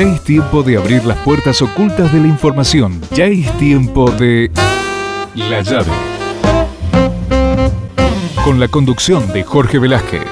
[0.00, 3.02] Ya es tiempo de abrir las puertas ocultas de la información.
[3.14, 4.50] Ya es tiempo de...
[5.36, 5.92] La llave.
[8.42, 10.22] Con la conducción de Jorge Velázquez.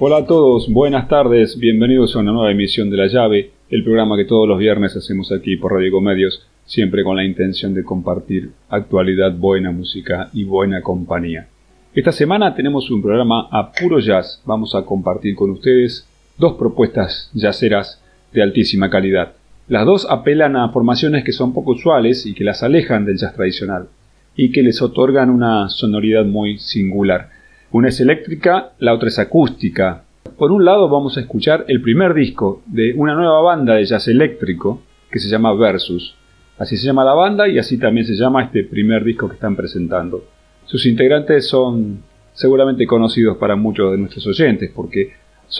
[0.00, 4.16] Hola a todos, buenas tardes, bienvenidos a una nueva emisión de La Llave, el programa
[4.16, 8.50] que todos los viernes hacemos aquí por Radio Comedios, siempre con la intención de compartir
[8.68, 11.46] actualidad, buena música y buena compañía.
[11.94, 14.42] Esta semana tenemos un programa a puro jazz.
[14.44, 19.34] Vamos a compartir con ustedes dos propuestas jazzeras de altísima calidad.
[19.68, 23.34] Las dos apelan a formaciones que son poco usuales y que las alejan del jazz
[23.34, 23.90] tradicional
[24.34, 27.30] y que les otorgan una sonoridad muy singular.
[27.70, 30.02] Una es eléctrica, la otra es acústica.
[30.36, 34.08] Por un lado vamos a escuchar el primer disco de una nueva banda de jazz
[34.08, 36.16] eléctrico que se llama Versus.
[36.58, 39.54] Así se llama la banda y así también se llama este primer disco que están
[39.54, 40.33] presentando.
[40.66, 45.12] Sus integrantes son seguramente conocidos para muchos de nuestros oyentes, porque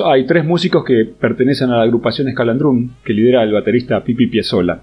[0.05, 4.83] hay tres músicos que pertenecen a la agrupación Escalandrum, que lidera el baterista Pipi Piazzolla.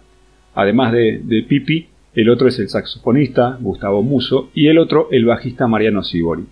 [0.55, 5.67] Además de, Pipi, el otro es el saxofonista Gustavo Muso y el otro el bajista
[5.67, 6.45] Mariano Sibori.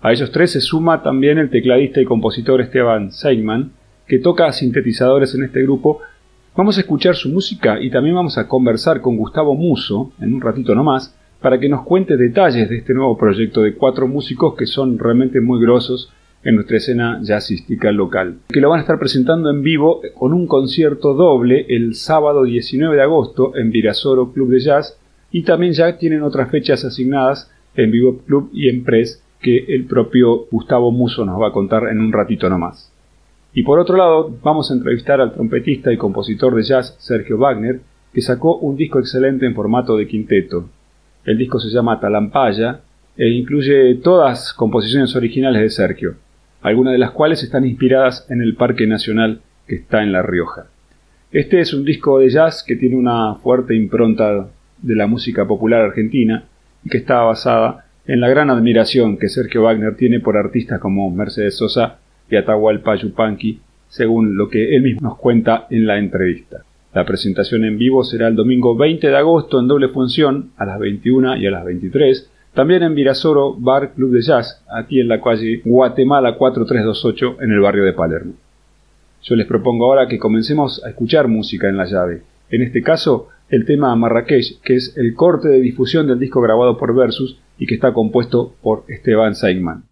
[0.00, 3.72] A ellos tres se suma también el tecladista y compositor Esteban Seigman,
[4.06, 6.00] que toca sintetizadores en este grupo.
[6.56, 10.40] Vamos a escuchar su música y también vamos a conversar con Gustavo Muso en un
[10.40, 14.66] ratito nomás para que nos cuente detalles de este nuevo proyecto de cuatro músicos que
[14.66, 16.12] son realmente muy grosos
[16.44, 20.46] en nuestra escena jazzística local, que lo van a estar presentando en vivo con un
[20.46, 24.98] concierto doble el sábado 19 de agosto en Virasoro Club de Jazz
[25.30, 29.84] y también ya tienen otras fechas asignadas en Vivo Club y en Press que el
[29.84, 32.92] propio Gustavo Muso nos va a contar en un ratito nomás.
[33.52, 37.80] Y por otro lado, vamos a entrevistar al trompetista y compositor de jazz Sergio Wagner,
[38.12, 40.68] que sacó un disco excelente en formato de quinteto,
[41.28, 42.80] el disco se llama Talampaya
[43.14, 46.14] e incluye todas composiciones originales de Sergio,
[46.62, 50.68] algunas de las cuales están inspiradas en el Parque Nacional que está en La Rioja.
[51.30, 54.48] Este es un disco de jazz que tiene una fuerte impronta
[54.80, 56.44] de la música popular argentina
[56.82, 61.10] y que está basada en la gran admiración que Sergio Wagner tiene por artistas como
[61.10, 61.98] Mercedes Sosa
[62.30, 66.64] y Atahualpa Yupanqui, según lo que él mismo nos cuenta en la entrevista.
[66.98, 70.80] La presentación en vivo será el domingo 20 de agosto en doble función a las
[70.80, 72.28] 21 y a las 23.
[72.54, 77.60] También en Virasoro Bar Club de Jazz, aquí en la calle Guatemala 4328 en el
[77.60, 78.32] barrio de Palermo.
[79.22, 82.22] Yo les propongo ahora que comencemos a escuchar música en la llave.
[82.50, 86.76] En este caso, el tema Marrakech, que es el corte de difusión del disco grabado
[86.78, 89.84] por Versus y que está compuesto por Esteban Seigman.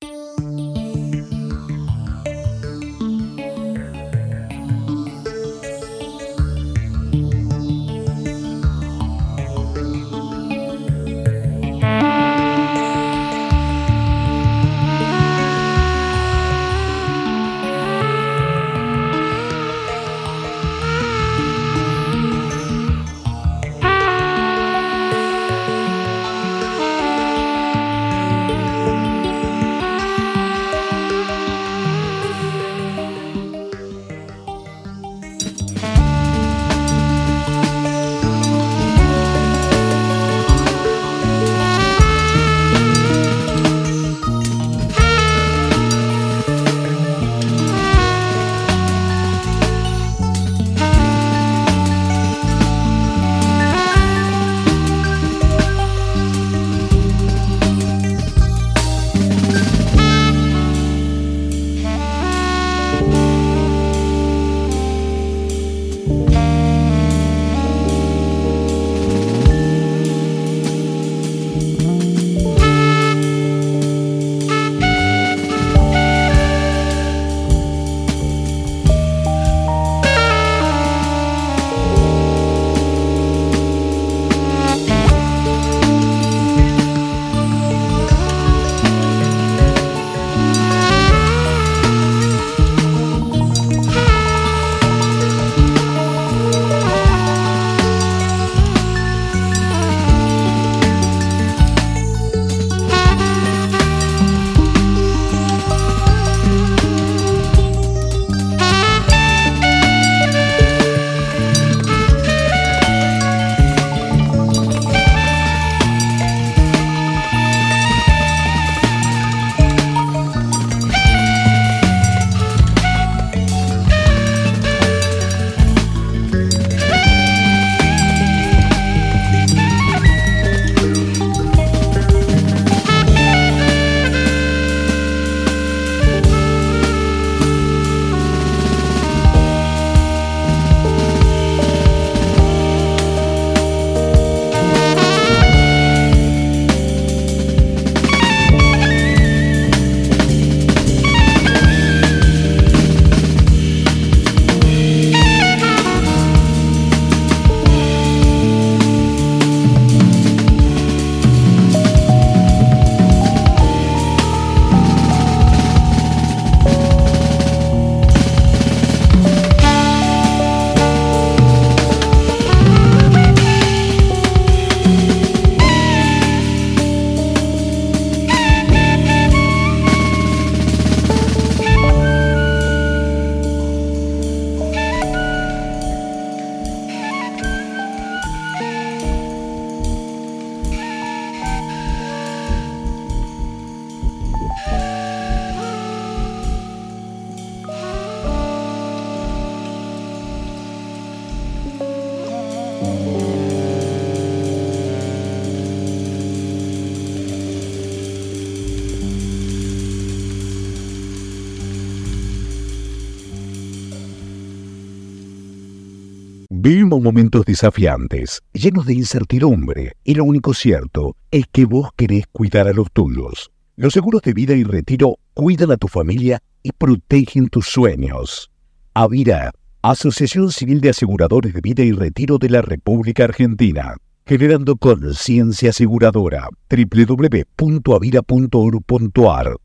[217.01, 222.73] Momentos desafiantes, llenos de incertidumbre, y lo único cierto es que vos querés cuidar a
[222.73, 223.51] los tuyos.
[223.77, 228.51] Los seguros de vida y retiro cuidan a tu familia y protegen tus sueños.
[228.95, 229.53] Avira,
[229.83, 236.49] Asociación Civil de Aseguradores de Vida y Retiro de la República Argentina, generando conciencia aseguradora.
[236.69, 239.57] www.avira.org.ar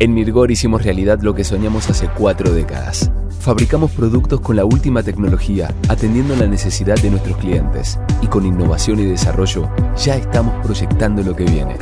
[0.00, 3.12] En Mirgor hicimos realidad lo que soñamos hace cuatro décadas.
[3.38, 8.00] Fabricamos productos con la última tecnología, atendiendo la necesidad de nuestros clientes.
[8.20, 11.76] Y con innovación y desarrollo, ya estamos proyectando lo que viene.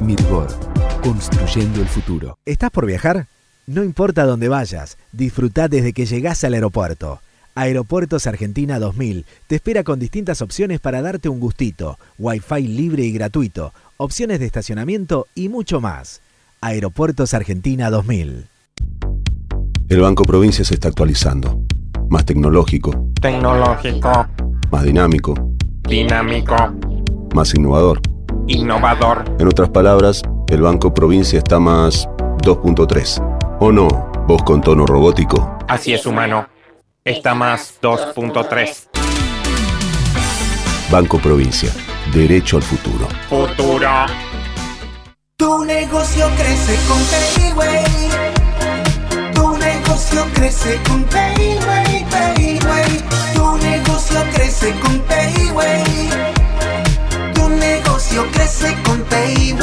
[0.00, 0.48] Mirgor,
[1.02, 2.38] construyendo el futuro.
[2.46, 3.26] ¿Estás por viajar?
[3.66, 7.20] No importa dónde vayas, disfruta desde que llegás al aeropuerto.
[7.54, 13.12] Aeropuertos Argentina 2000 te espera con distintas opciones para darte un gustito, wifi libre y
[13.12, 16.22] gratuito, opciones de estacionamiento y mucho más.
[16.64, 18.46] Aeropuertos Argentina 2000.
[19.88, 21.60] El Banco Provincia se está actualizando.
[22.08, 23.08] Más tecnológico.
[23.20, 24.28] Tecnológico.
[24.70, 25.34] Más dinámico.
[25.88, 26.54] Dinámico.
[27.34, 28.00] Más innovador.
[28.46, 29.24] Innovador.
[29.40, 32.06] En otras palabras, el Banco Provincia está más
[32.44, 33.56] 2.3.
[33.58, 33.88] ¿O no?
[34.28, 35.58] Vos con tono robótico.
[35.66, 36.46] Así es, humano.
[37.04, 38.88] Está más 2.3.
[40.92, 41.72] Banco Provincia.
[42.14, 43.08] Derecho al futuro.
[43.28, 43.88] Futuro.
[45.36, 47.84] Tu negocio crece con Payway.
[49.34, 53.02] Tu negocio crece con Payway, Payway.
[53.34, 55.84] Tu negocio crece con Payway.
[57.34, 59.62] Tu negocio crece con Payway.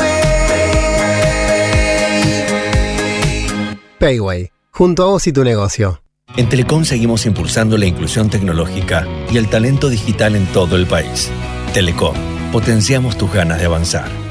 [4.00, 6.02] Payway, junto a vos y tu negocio.
[6.38, 11.30] En Telecom seguimos impulsando la inclusión tecnológica y el talento digital en todo el país.
[11.74, 12.16] Telecom,
[12.52, 14.29] potenciamos tus ganas de avanzar.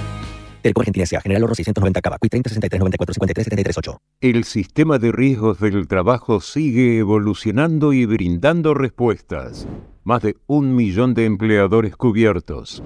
[0.63, 1.21] Telecom Argentina S.A.
[1.21, 2.19] General Oro 690 Cava.
[2.19, 4.01] 30 63 94 53 73 8.
[4.21, 9.69] El sistema de riesgos del trabajo sigue evolucionando y brindando respuestas.
[10.05, 12.83] Más de un millón de empleadores cubiertos.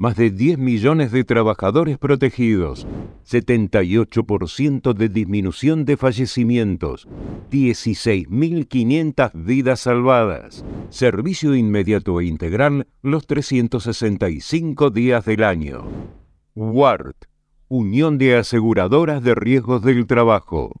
[0.00, 2.86] Más de 10 millones de trabajadores protegidos.
[3.26, 7.08] 78% de disminución de fallecimientos.
[7.50, 10.64] 16.500 vidas salvadas.
[10.90, 16.17] Servicio inmediato e integral los 365 días del año.
[16.60, 17.26] WART,
[17.68, 20.72] Unión de Aseguradoras de Riesgos del Trabajo.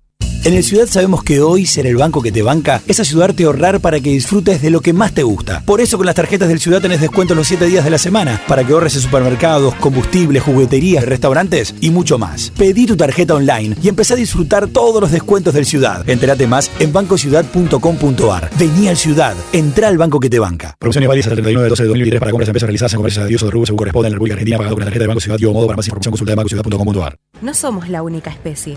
[0.44, 3.46] En el Ciudad sabemos que hoy ser el banco que te banca es ayudarte a
[3.46, 5.62] ahorrar para que disfrutes de lo que más te gusta.
[5.66, 8.40] Por eso con las tarjetas del Ciudad tenés descuento los 7 días de la semana
[8.46, 12.52] para que ahorres en supermercados, combustibles, jugueterías, restaurantes y mucho más.
[12.56, 16.08] Pedí tu tarjeta online y empezá a disfrutar todos los descuentos del Ciudad.
[16.08, 18.50] Entérate más en bancociudad.com.ar.
[18.58, 20.76] Vení al Ciudad, entra al banco que te banca.
[20.78, 22.96] Promociones válidas hasta el 31 de 12 de 2023 para compras de empresas realizadas en
[22.98, 24.86] comercios de Dios o de rubro según corresponde en la República Argentina pagado con la
[24.86, 27.18] tarjeta de Banco Ciudad y o modo para más información consulta de bancociudad.com.ar.
[27.42, 28.76] No somos la única especie.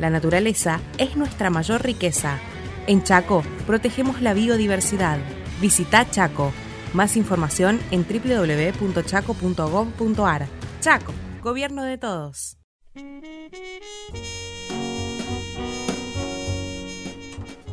[0.00, 2.38] La naturaleza es nuestra mayor riqueza.
[2.86, 5.18] En Chaco protegemos la biodiversidad.
[5.60, 6.54] Visita Chaco.
[6.94, 10.46] Más información en www.chaco.gov.ar.
[10.80, 12.56] Chaco, gobierno de todos.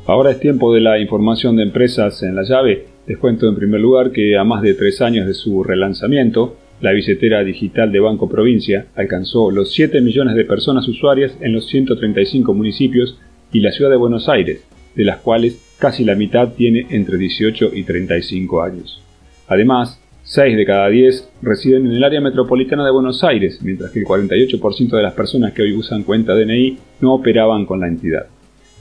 [0.06, 2.88] Ahora es tiempo de la información de empresas en la llave.
[3.08, 6.92] Les cuento en primer lugar que a más de tres años de su relanzamiento, la
[6.92, 12.54] billetera digital de Banco Provincia alcanzó los 7 millones de personas usuarias en los 135
[12.54, 13.18] municipios
[13.52, 14.64] y la ciudad de Buenos Aires,
[14.96, 19.02] de las cuales casi la mitad tiene entre 18 y 35 años.
[19.48, 24.00] Además, 6 de cada 10 residen en el área metropolitana de Buenos Aires, mientras que
[24.00, 28.28] el 48% de las personas que hoy usan cuenta DNI no operaban con la entidad.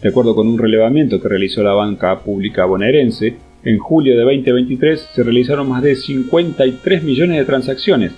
[0.03, 5.11] De acuerdo con un relevamiento que realizó la banca pública bonaerense, en julio de 2023
[5.13, 8.13] se realizaron más de 53 millones de transacciones,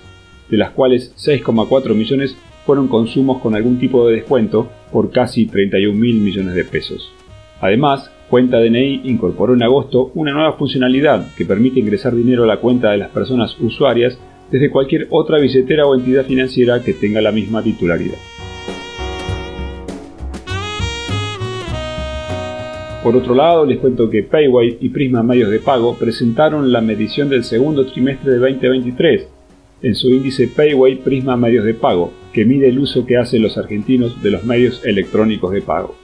[0.47, 5.99] de las cuales 6,4 millones fueron consumos con algún tipo de descuento por casi 31
[5.99, 7.11] mil millones de pesos.
[7.61, 12.57] Además, Cuenta DNI incorporó en agosto una nueva funcionalidad que permite ingresar dinero a la
[12.57, 14.19] cuenta de las personas usuarias
[14.51, 18.19] desde cualquier otra billetera o entidad financiera que tenga la misma titularidad.
[23.03, 27.29] Por otro lado, les cuento que Payway y Prisma Medios de Pago presentaron la medición
[27.29, 29.27] del segundo trimestre de 2023
[29.81, 33.57] en su índice Payway Prisma Medios de Pago, que mide el uso que hacen los
[33.57, 35.95] argentinos de los medios electrónicos de pago.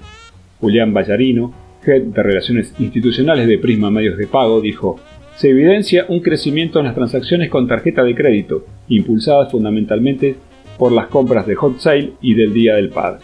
[0.62, 1.54] Julián Ballarino,
[1.86, 4.98] Head de Relaciones Institucionales de Prisma Medios de Pago, dijo,
[5.36, 10.36] se evidencia un crecimiento en las transacciones con tarjeta de crédito, impulsadas fundamentalmente
[10.78, 13.20] por las compras de Hot Sale y del Día del Padre.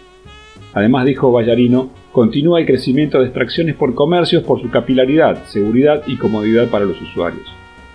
[0.74, 6.18] Además dijo Ballarino, Continúa el crecimiento de extracciones por comercios por su capilaridad, seguridad y
[6.18, 7.48] comodidad para los usuarios.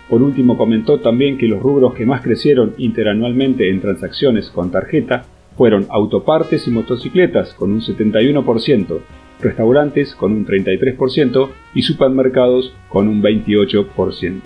[0.08, 5.26] Por último, comentó también que los rubros que más crecieron interanualmente en transacciones con tarjeta
[5.54, 9.00] fueron autopartes y motocicletas con un 71%,
[9.42, 14.40] restaurantes con un 33% y supermercados con un 28%.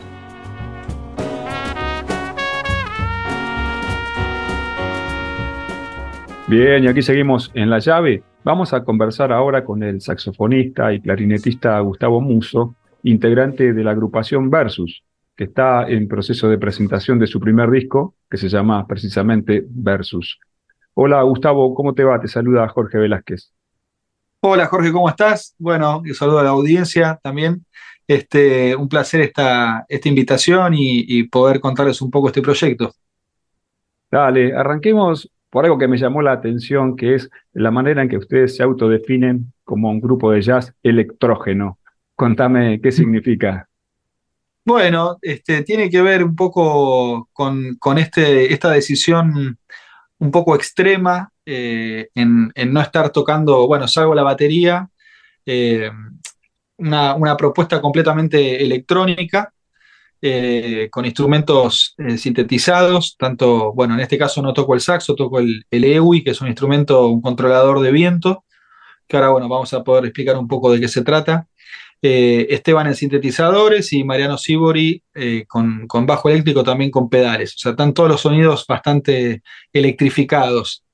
[6.48, 8.24] Bien, y aquí seguimos en la llave.
[8.42, 14.48] Vamos a conversar ahora con el saxofonista y clarinetista Gustavo Muso, integrante de la agrupación
[14.48, 15.02] Versus,
[15.36, 20.38] que está en proceso de presentación de su primer disco, que se llama precisamente Versus.
[20.94, 22.18] Hola Gustavo, ¿cómo te va?
[22.18, 23.52] Te saluda Jorge Velázquez.
[24.40, 25.54] Hola Jorge, ¿cómo estás?
[25.58, 27.66] Bueno, y saludo a la audiencia también.
[28.08, 32.94] Este, un placer esta, esta invitación y, y poder contarles un poco este proyecto.
[34.10, 38.16] Dale, arranquemos por algo que me llamó la atención, que es la manera en que
[38.16, 41.78] ustedes se autodefinen como un grupo de jazz electrógeno.
[42.14, 43.68] Contame qué significa.
[44.64, 49.58] Bueno, este, tiene que ver un poco con, este, esta decisión
[50.18, 54.88] un poco extrema eh, en, no estar tocando, bueno, salgo la batería,
[55.46, 55.90] eh,
[56.76, 59.52] una, propuesta completamente electrónica,
[60.22, 65.38] eh, con instrumentos eh, sintetizados, tanto, bueno, en este caso no toco el saxo, toco
[65.38, 68.44] el, el EWI, que es un instrumento, un controlador de viento,
[69.08, 71.48] que ahora, bueno, vamos a poder explicar un poco de qué se trata.
[72.02, 75.02] Eh, Esteban en sintetizadores y Mariano Sibori
[75.48, 77.54] con, con, bajo eléctrico también con pedales.
[77.54, 80.84] O sea, están todos los sonidos bastante electrificados.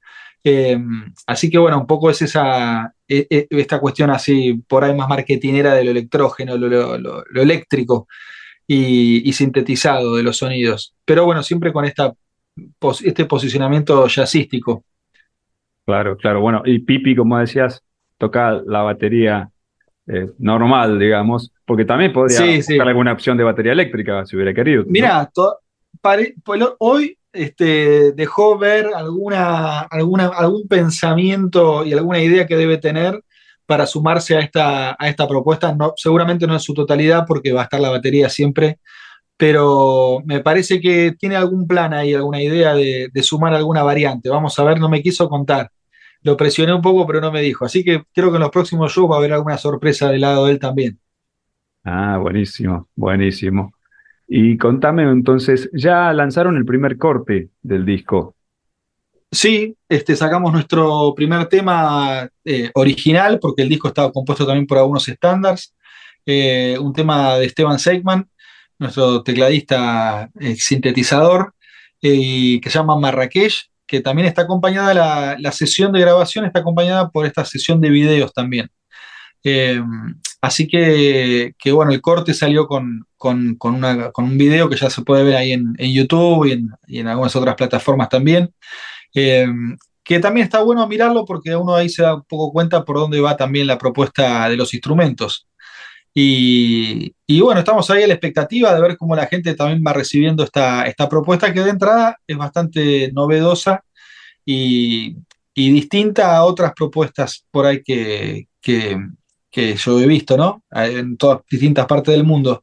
[1.26, 5.08] Así que bueno, un poco es esa, e, e, esta cuestión así por ahí más
[5.08, 8.06] marketinera de lo electrógeno, lo, lo, lo, lo eléctrico
[8.66, 10.94] y, y, sintetizado de los sonidos.
[11.04, 12.12] Pero bueno, siempre con esta,
[13.04, 14.84] este posicionamiento jazzístico.
[15.84, 16.40] Claro, claro.
[16.40, 17.82] Bueno, y Pipi, como decías,
[18.18, 19.50] toca la batería
[20.08, 22.80] eh, normal, digamos, porque también podría sí, buscar sí.
[22.80, 24.84] alguna opción de batería eléctrica si hubiera querido.
[24.86, 26.76] Mira, ¿no?
[26.78, 33.22] hoy este, dejó ver alguna, alguna, algún pensamiento y alguna idea que debe tener
[33.66, 35.74] para sumarse a esta, a esta propuesta.
[35.74, 38.78] No, seguramente no en su totalidad, porque va a estar la batería siempre,
[39.36, 44.28] pero me parece que tiene algún plan ahí, alguna idea de, de sumar alguna variante.
[44.30, 45.70] Vamos a ver, no me quiso contar
[46.26, 47.64] lo presioné un poco, pero no me dijo.
[47.64, 50.46] Así que creo que en los próximos shows va a haber alguna sorpresa del lado
[50.46, 50.98] de él también.
[51.84, 53.72] Ah, buenísimo, buenísimo.
[54.26, 58.34] Y contame entonces, ¿ya lanzaron el primer corte del disco?
[59.30, 64.78] Sí, este, sacamos nuestro primer tema eh, original, porque el disco estaba compuesto también por
[64.78, 65.74] algunos estándares.
[66.24, 68.28] Eh, un tema de Esteban Seigman,
[68.78, 71.54] nuestro tecladista eh, sintetizador,
[72.00, 77.10] que se llama Marrakech, que también está acompañada, la, la, sesión de grabación está acompañada
[77.10, 78.70] por esta sesión de videos también.
[79.48, 79.80] Eh,
[80.40, 85.36] así que, bueno, el corte salió con, con, un video que ya se puede ver
[85.36, 86.46] ahí en, YouTube
[86.88, 88.52] y en, algunas otras plataformas también.
[89.16, 89.46] Eh,
[90.04, 93.20] que también está bueno mirarlo porque uno ahí se da un poco cuenta por dónde
[93.20, 95.48] va también la propuesta de los instrumentos.
[96.14, 99.92] Y, y, bueno, estamos ahí a la expectativa de ver cómo la gente también va
[99.92, 103.82] recibiendo esta, esta propuesta que de entrada es bastante novedosa
[104.44, 105.16] y,
[105.54, 108.98] y distinta a otras propuestas por ahí que, que,
[109.50, 110.62] que, yo he visto, ¿no?
[110.70, 112.62] En todas distintas partes del mundo.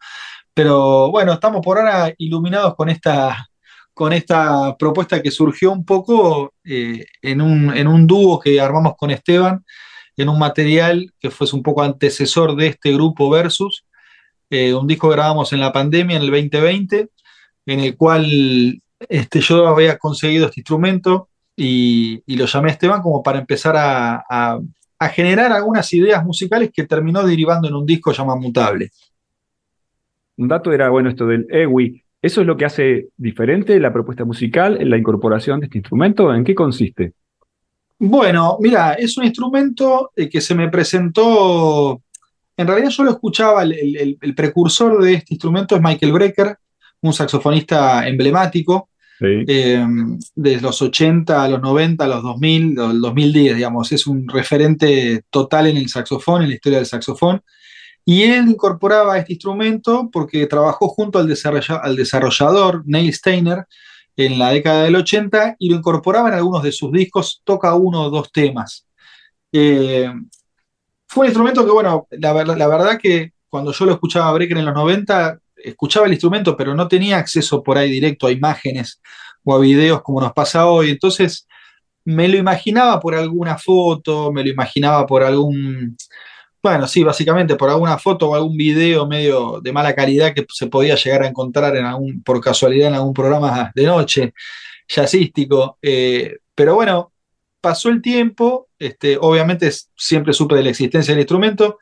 [0.54, 3.50] Pero bueno, estamos por ahora iluminados con esta,
[3.94, 8.96] con esta propuesta que surgió un poco eh, en, un, en un dúo que armamos
[8.98, 9.64] con Esteban
[10.18, 13.86] en un material que fuese un poco antecesor de este grupo Versus,
[14.50, 17.10] eh, un disco que grabamos en la pandemia, en el 2020,
[17.66, 23.02] en el cual este, yo había conseguido este instrumento y, y lo llamé a Esteban
[23.02, 24.60] como para empezar a, a,
[25.00, 28.92] a, generar algunas ideas musicales que terminó derivando en un disco llamado Mutable.
[30.38, 32.03] Un dato era, bueno, esto del EWI.
[32.24, 36.34] ¿Eso es lo que hace diferente la propuesta musical, en la incorporación de este instrumento?
[36.34, 37.12] ¿En qué consiste?
[38.00, 42.02] Bueno, mira, es un instrumento eh, que se me presentó.
[42.56, 46.58] En realidad, yo lo escuchaba, el, el, el, precursor de este instrumento es Michael Brecker,
[47.02, 48.88] un saxofonista emblemático,
[49.20, 49.44] sí.
[49.46, 49.86] eh,
[50.34, 53.92] de los 80 a los 90, a los 2000, el 2010, digamos.
[53.92, 57.42] Es un referente total en el saxofón, en la historia del saxofón.
[58.06, 63.66] Y él incorporaba este instrumento porque trabajó junto al, desarrolla, al desarrollador Neil Steiner,
[64.16, 68.04] en la década del 80 y lo incorporaba en algunos de sus discos, toca uno
[68.04, 68.86] o dos temas.
[69.52, 70.12] Eh,
[71.08, 74.58] fue un instrumento que, bueno, la, la, verdad que cuando yo lo escuchaba a Brecker
[74.58, 79.02] en los 90, escuchaba el instrumento, pero no tenía acceso por ahí directo a imágenes
[79.44, 80.90] o a videos como nos pasa hoy.
[80.92, 81.48] Entonces,
[82.06, 85.96] me lo imaginaba por alguna foto, me lo imaginaba por algún,
[86.64, 90.68] bueno, sí, básicamente por alguna foto o algún video medio de mala calidad que se
[90.68, 94.34] podía llegar a encontrar en algún, por casualidad en algún programa de noche
[94.88, 95.78] jazzístico.
[95.82, 97.12] Eh, pero bueno,
[97.60, 101.80] pasó el tiempo, este, obviamente siempre supe de la existencia del instrumento,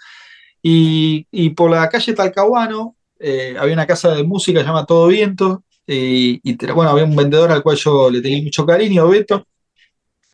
[0.63, 5.63] y, y por la calle Talcahuano eh, había una casa de música llamada Todo Viento,
[5.85, 6.39] y,
[6.73, 9.45] bueno, había un vendedor al cual yo le tenía mucho cariño, Beto,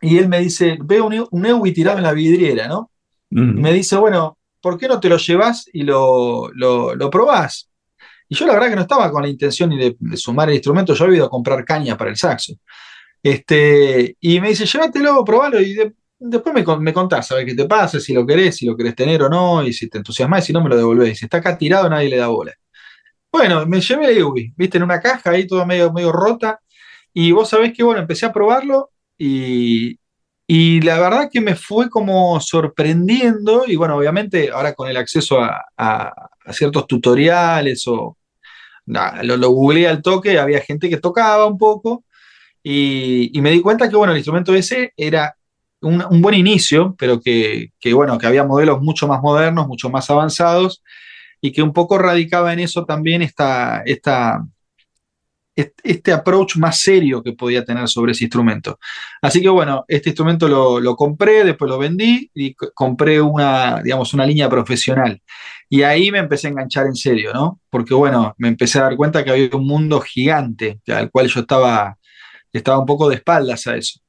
[0.01, 2.91] y él me dice, veo un, un EWI tirado en la vidriera, ¿no?
[3.29, 7.69] Me dice, bueno, ¿por qué no te lo llevas y lo, lo, lo probás?
[8.29, 10.93] Y yo la verdad que no estaba con la intención ni de, sumar el instrumento,
[10.93, 12.53] yo había ido a comprar caña para el saxo.
[13.23, 15.75] Este, y me dice, llévatelo, probalo y
[16.19, 18.95] después me, me contás, a ver qué te pasa, si lo querés, si lo querés
[18.95, 21.19] tener o no, y si te entusiasmás, y si no me lo devolvés.
[21.19, 22.53] Si está acá tirado, nadie le da bola.
[23.31, 26.61] Bueno, me llevé el EWI, viste, en una caja ahí toda medio, medio rota,
[27.13, 29.99] y vos sabés que, bueno, empecé a probarlo y,
[30.47, 35.39] y la verdad que me fue como sorprendiendo, y bueno, obviamente ahora con el acceso
[35.41, 36.13] a,
[36.51, 38.17] ciertos tutoriales o
[38.85, 42.05] lo, lo, googleé al toque, había gente que tocaba un poco,
[42.63, 45.35] y, me di cuenta que bueno, el instrumento ese era
[45.81, 50.09] un, buen inicio, pero que, que, bueno, que había modelos mucho más modernos, mucho más
[50.09, 50.81] avanzados,
[51.41, 54.45] y que un poco radicaba en eso también esta, esta
[55.57, 58.79] este approach más serio que podía tener sobre ese instrumento.
[59.21, 64.25] Así que bueno, este instrumento lo, compré, después lo vendí y compré una, digamos, una
[64.25, 65.19] línea profesional.
[65.69, 67.59] Y ahí me empecé a enganchar en serio, ¿no?
[67.69, 71.41] Porque bueno, me empecé a dar cuenta que había un mundo gigante al cual yo
[71.41, 71.97] estaba,
[72.53, 73.99] estaba un poco de espaldas a eso.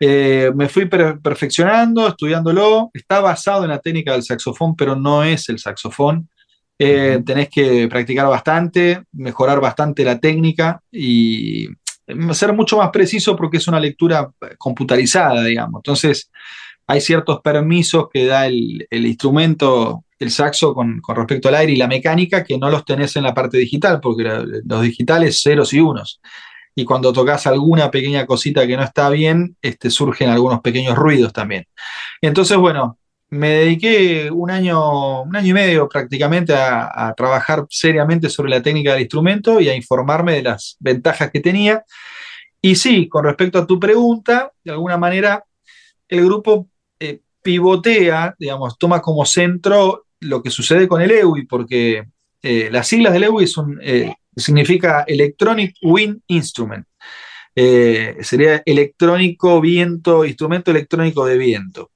[0.00, 2.90] Eh, me fui perfeccionando, estudiándolo.
[2.94, 6.28] Está basado en la técnica del saxofón, pero no es el saxofón.
[6.78, 11.68] Eh, tenés que practicar bastante, mejorar bastante la técnica y
[12.32, 15.80] ser mucho más preciso porque es una lectura computarizada, digamos.
[15.80, 16.30] Entonces,
[16.86, 21.86] hay ciertos permisos que da el, instrumento, el saxo, con, respecto al aire y la
[21.86, 24.24] mecánica que no los tenés en la parte digital, porque
[24.64, 26.20] los digitales ceros y unos.
[26.74, 31.32] Y cuando tocas alguna pequeña cosita que no está bien, este, surgen algunos pequeños ruidos
[31.32, 31.66] también.
[32.22, 32.98] Entonces, bueno,
[33.30, 38.92] me dediqué un año, un año y medio prácticamente a, trabajar seriamente sobre la técnica
[38.92, 41.84] del instrumento y a informarme de las ventajas que tenía.
[42.60, 45.44] Y sí, con respecto a tu pregunta, de alguna manera
[46.08, 52.04] el grupo eh, pivotea, digamos, toma como centro lo que sucede con el EWI, porque
[52.42, 56.86] eh, las siglas del EWI son, eh, significa Electronic Wind Instrument.
[57.54, 61.90] sería electrónico viento, instrumento electrónico de viento.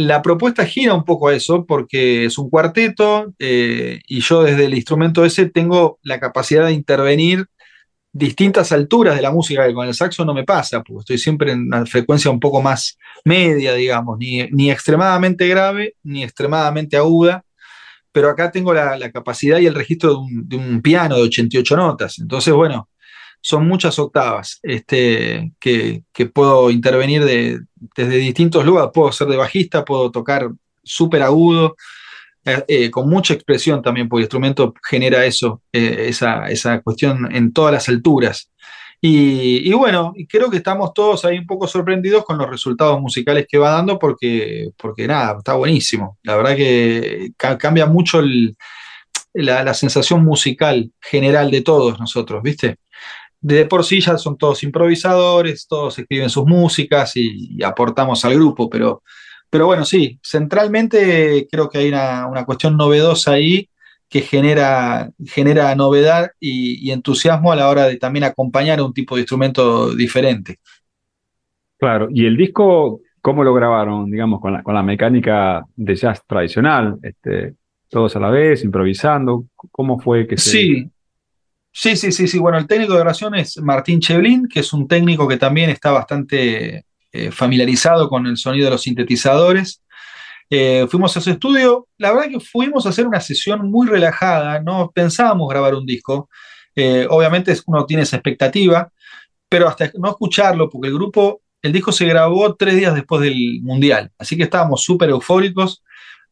[0.00, 4.64] La propuesta gira un poco a eso porque es un cuarteto eh, y yo desde
[4.64, 7.46] el instrumento ese tengo la capacidad de intervenir
[8.10, 11.52] distintas alturas de la música que con el saxo no me pasa, porque estoy siempre
[11.52, 17.44] en una frecuencia un poco más media, digamos, ni, extremadamente grave ni extremadamente aguda,
[18.10, 21.76] pero acá tengo la, capacidad y el registro de un, de un, piano de 88
[21.76, 22.18] notas.
[22.18, 22.88] Entonces, bueno,
[23.40, 28.90] son muchas octavas este, que, puedo intervenir desde distintos lugares.
[28.92, 30.50] Puedo ser de bajista, puedo tocar
[30.82, 31.76] súper agudo,
[32.44, 37.52] eh, eh, con mucha expresión también, porque el instrumento genera eso, eh, esa, cuestión en
[37.52, 38.50] todas las alturas.
[39.02, 43.56] Y, bueno, creo que estamos todos ahí un poco sorprendidos con los resultados musicales que
[43.56, 46.18] va dando, porque, porque nada, está buenísimo.
[46.22, 48.20] La verdad que cambia mucho
[49.32, 52.76] la, la sensación musical general de todos nosotros, ¿viste?
[53.40, 58.68] De por sí ya son todos improvisadores, todos escriben sus músicas y, aportamos al grupo,
[58.68, 59.02] pero,
[59.48, 63.68] pero bueno, sí, centralmente creo que hay una, cuestión novedosa ahí
[64.08, 69.14] que genera, genera novedad y, entusiasmo a la hora de también acompañar a un tipo
[69.14, 70.58] de instrumento diferente.
[71.78, 76.22] Claro, y el disco, ¿cómo lo grabaron, digamos, con la, con la mecánica de jazz
[76.26, 76.98] tradicional?
[77.02, 77.54] Este,
[77.88, 80.50] todos a la vez, improvisando, ¿cómo fue que se...
[80.50, 80.90] Sí,
[81.72, 82.38] Sí, sí, sí, sí.
[82.38, 85.92] Bueno, el técnico de grabación es Martín Cheblin, que es un técnico que también está
[85.92, 89.82] bastante eh, familiarizado con el sonido de los sintetizadores.
[90.50, 91.86] Eh, fuimos a su estudio.
[91.96, 94.60] La verdad que fuimos a hacer una sesión muy relajada.
[94.60, 96.28] No pensábamos grabar un disco.
[96.74, 98.92] Eh, obviamente uno tiene esa expectativa,
[99.48, 103.60] pero hasta no escucharlo, porque el grupo, el disco se grabó tres días después del
[103.62, 104.10] Mundial.
[104.18, 105.82] Así que estábamos súper eufóricos.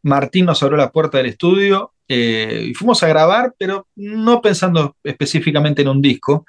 [0.09, 4.97] Martín nos abrió la puerta del estudio eh, y fuimos a grabar, pero no pensando
[5.05, 6.47] específicamente en un disco.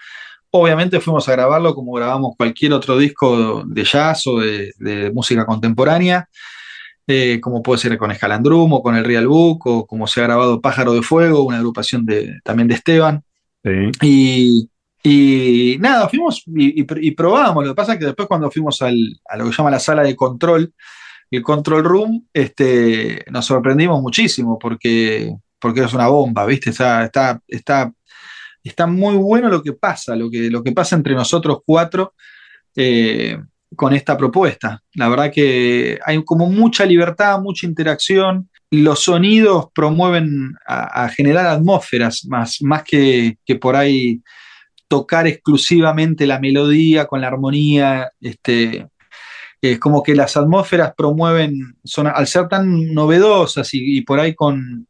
[0.51, 6.27] Obviamente fuimos a grabarlo como grabamos cualquier otro disco de jazz o de, música contemporánea,
[7.05, 10.23] eh, como puede ser con Escalandrum o con el Real Book, o como se ha
[10.23, 13.23] grabado Pájaro de Fuego, una agrupación de, también de Esteban.
[14.01, 17.63] Y, nada, fuimos y, probamos.
[17.63, 18.91] Lo que pasa es que después cuando fuimos a
[19.37, 20.73] lo que llama la sala de control,
[21.31, 26.69] el control room, este, nos sorprendimos muchísimo porque porque es una bomba, ¿viste?
[26.69, 27.91] Está, está, está,
[28.63, 32.13] está muy bueno lo que pasa, lo que, lo que pasa entre nosotros cuatro.
[32.75, 33.37] Eh,
[33.75, 34.81] con esta propuesta.
[34.93, 38.49] La verdad que hay como mucha libertad, mucha interacción.
[38.71, 44.21] Los sonidos promueven a, generar atmósferas más, más que, que, por ahí
[44.87, 48.09] tocar exclusivamente la melodía con la armonía.
[48.19, 48.87] Este,
[49.61, 54.87] es como que las atmósferas promueven, son, al ser tan novedosas y, por ahí con,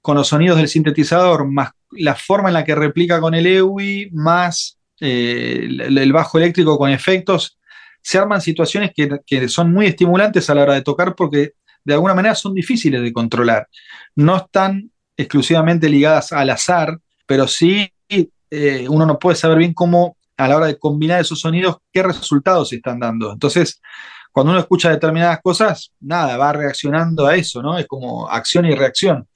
[0.00, 4.10] con, los sonidos del sintetizador, más la forma en la que replica con el EWI,
[4.12, 7.58] más eh, el, bajo eléctrico con efectos,
[8.02, 11.52] se arman situaciones que, son muy estimulantes a la hora de tocar porque
[11.84, 13.68] de alguna manera son difíciles de controlar.
[14.14, 17.90] No están exclusivamente ligadas al azar, pero sí
[18.50, 22.02] eh, uno no puede saber bien cómo a la hora de combinar esos sonidos, qué
[22.02, 23.32] resultados se están dando.
[23.32, 23.82] Entonces,
[24.32, 27.76] cuando uno escucha determinadas cosas, nada, va reaccionando a eso, ¿no?
[27.76, 29.28] Es como acción y reacción.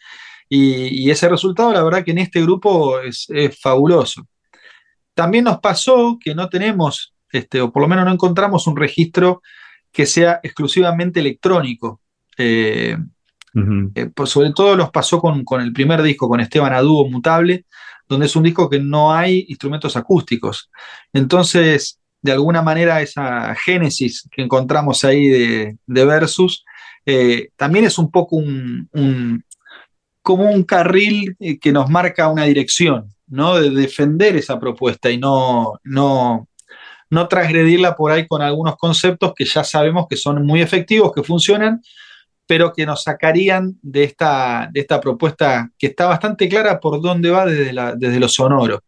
[0.48, 3.26] Y, ese resultado, la verdad que en este grupo es,
[3.60, 4.26] fabuloso.
[5.14, 9.42] También nos pasó que no tenemos, este, o por lo menos no encontramos un registro
[9.90, 12.00] que sea exclusivamente electrónico.
[12.38, 12.96] Eh,
[13.94, 17.66] eh, pues sobre todo nos pasó con, con, el primer disco, con Esteban Adubo Mutable,
[18.12, 20.70] donde es un disco que no hay instrumentos acústicos.
[21.14, 26.62] Entonces, de alguna manera, esa génesis que encontramos ahí de, Versus
[27.06, 28.86] eh, también es un poco un,
[30.20, 33.58] como un carril eh, que nos marca una dirección, ¿no?
[33.58, 36.48] De defender esa propuesta y no, no,
[37.08, 41.22] no transgredirla por ahí con algunos conceptos que ya sabemos que son muy efectivos, que
[41.22, 41.80] funcionan,
[42.46, 47.30] pero que nos sacarían de esta, de esta propuesta que está bastante clara por dónde
[47.30, 48.82] va desde, desde lo sonoro.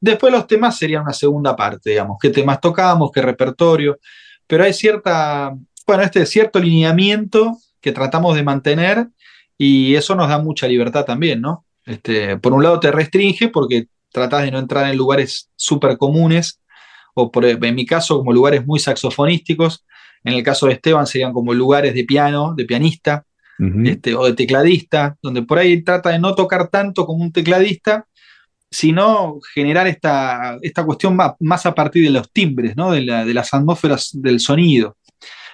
[0.00, 3.98] Después los temas serían una segunda parte, digamos, qué temas tocamos, qué repertorio,
[4.46, 5.54] pero hay cierta,
[5.86, 9.08] bueno, este cierto lineamiento que tratamos de mantener
[9.56, 11.66] y eso nos da mucha libertad también, ¿no?
[11.84, 16.60] Este, por un lado te restringe porque tratas de no entrar en lugares súper comunes,
[17.14, 19.84] o por, en mi caso como lugares muy saxofonísticos,
[20.24, 23.24] en el caso de Esteban serían como lugares de piano, de pianista,
[23.84, 28.06] este, o de tecladista, donde por ahí trata de no tocar tanto como un tecladista,
[28.70, 32.92] sino generar esta, esta cuestión más, a partir de los timbres, ¿no?
[32.92, 34.96] de, las atmósferas del sonido.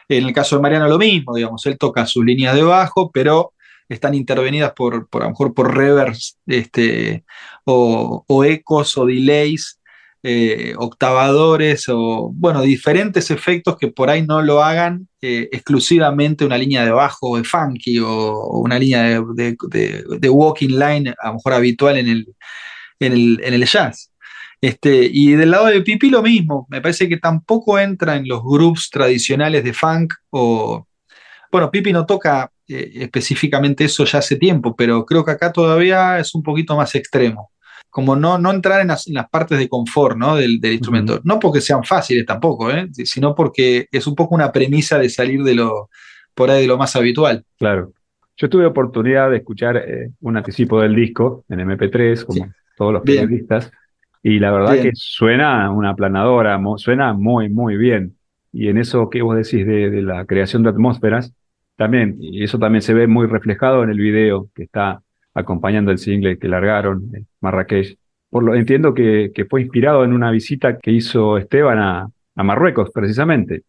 [0.09, 3.55] En el caso de Mariano lo mismo, digamos, él toca sus líneas de bajo, pero
[3.89, 7.25] están intervenidas por, por a lo mejor por reverbs este,
[7.65, 9.81] o, o ecos o delays
[10.23, 16.59] eh, octavadores o, bueno, diferentes efectos que por ahí no lo hagan eh, exclusivamente una
[16.59, 21.99] línea de bajo de funky o, una línea de, walking line, a lo mejor habitual
[21.99, 22.27] en el,
[22.99, 24.11] en el, jazz.
[24.61, 28.43] Este, y del lado de Pipi lo mismo, me parece que tampoco entra en los
[28.43, 30.87] grupos tradicionales de funk o...
[31.53, 36.19] Bueno, Pipi no toca eh, específicamente eso ya hace tiempo, pero creo que acá todavía
[36.19, 37.53] es un poquito más extremo
[37.97, 40.37] como no, no entrar en las, partes de confort ¿no?
[40.37, 41.19] del, instrumento.
[41.25, 42.89] No porque sean fáciles tampoco, ¿eh?
[42.93, 45.89] sino porque es un poco una premisa de salir de lo,
[46.35, 47.43] por ahí de lo más habitual.
[47.59, 47.95] Claro.
[48.37, 53.03] Yo tuve oportunidad de escuchar eh, un anticipo del disco en MP3, como todos los
[53.03, 53.73] periodistas,
[54.23, 58.15] y la verdad que suena una aplanadora, suena muy, muy bien.
[58.53, 61.33] Y en eso que vos decís de, de la creación de atmósferas,
[61.77, 65.01] también, y eso también se ve muy reflejado en el video que está
[65.37, 67.99] acompañando el single que largaron, Marrakech.
[68.31, 72.11] Por lo entiendo que, fue inspirado en una visita que hizo Esteban a,
[72.43, 73.63] Marruecos, precisamente.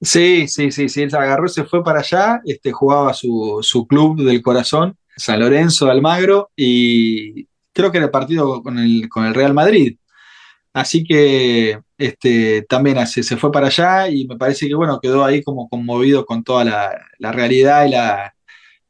[0.00, 3.86] Sí, sí, sí, sí, él se agarró, se fue para allá, este, jugaba su, su
[3.86, 9.08] club del corazón, San Lorenzo de Almagro, y creo que era el partido con el,
[9.08, 9.96] con el Real Madrid.
[10.72, 15.24] Así que este, también se, se fue para allá y me parece que bueno, quedó
[15.24, 18.34] ahí como conmovido con toda la, la realidad y la,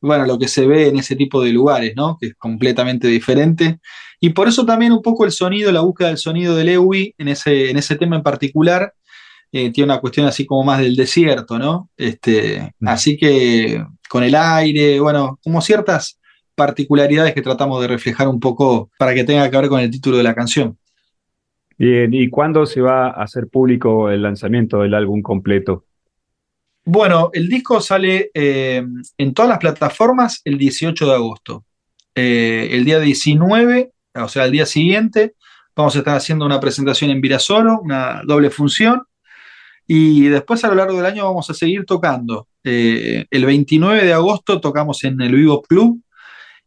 [0.01, 2.17] bueno, lo que se ve en ese tipo de lugares, ¿no?
[2.19, 3.81] Que es completamente diferente.
[4.21, 7.29] Y por eso también un poco el sonido, la búsqueda del sonido de Lewy en
[7.29, 8.95] ese, en ese tema en particular,
[9.53, 11.91] eh, tiene una cuestión así como más del desierto, ¿no?
[11.97, 12.89] Este, mm.
[12.89, 16.21] Así que con el aire, bueno, como ciertas
[16.55, 20.19] particularidades que tratamos de reflejar un poco para que tenga que ver con el título
[20.19, 20.77] de la canción.
[21.79, 25.87] Bien, ¿y cuándo se va a hacer público el lanzamiento del álbum completo?
[26.93, 28.85] Bueno, el disco sale eh,
[29.17, 31.65] en todas las plataformas el 18 de agosto.
[32.17, 35.35] Eh, el día 19, o sea, el día siguiente,
[35.77, 39.05] vamos a estar haciendo una presentación en Virasoro, una doble función.
[39.87, 42.49] Y después a lo largo del año vamos a seguir tocando.
[42.65, 46.03] Eh, el 29 de agosto tocamos en el Vivo Club.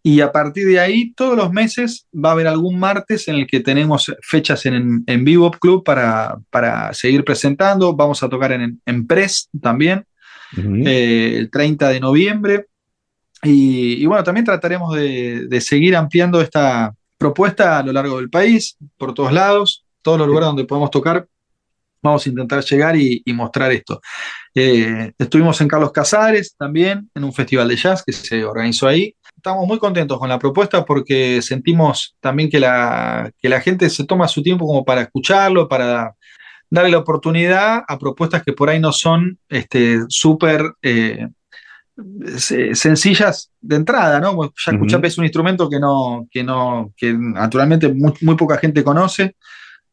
[0.01, 3.47] Y a partir de ahí, todos los meses va a haber algún martes en el
[3.47, 7.93] que tenemos fechas en, en Vivo Club para, para, seguir presentando.
[7.93, 10.05] Vamos a tocar en, en Press también,
[10.57, 12.67] eh, el 30 de noviembre.
[13.43, 19.13] Y, bueno, también trataremos de, seguir ampliando esta propuesta a lo largo del país, por
[19.13, 21.27] todos lados, todos los lugares donde podamos tocar.
[22.01, 24.01] vamos a intentar llegar y, y mostrar esto.
[24.55, 29.15] Eh, estuvimos en Carlos Casares también, en un festival de jazz que se organizó ahí.
[29.35, 34.05] Estamos muy contentos con la propuesta porque sentimos también que la, que la gente se
[34.05, 36.15] toma su tiempo como para escucharlo, para
[36.73, 41.27] darle la oportunidad a propuestas que por ahí no son este, súper eh,
[42.37, 44.31] se- sencillas de entrada, ¿no?
[44.31, 44.85] Ya Ujú.
[44.85, 49.35] escuchás un instrumento que no, que no, que naturalmente muy, muy poca gente conoce.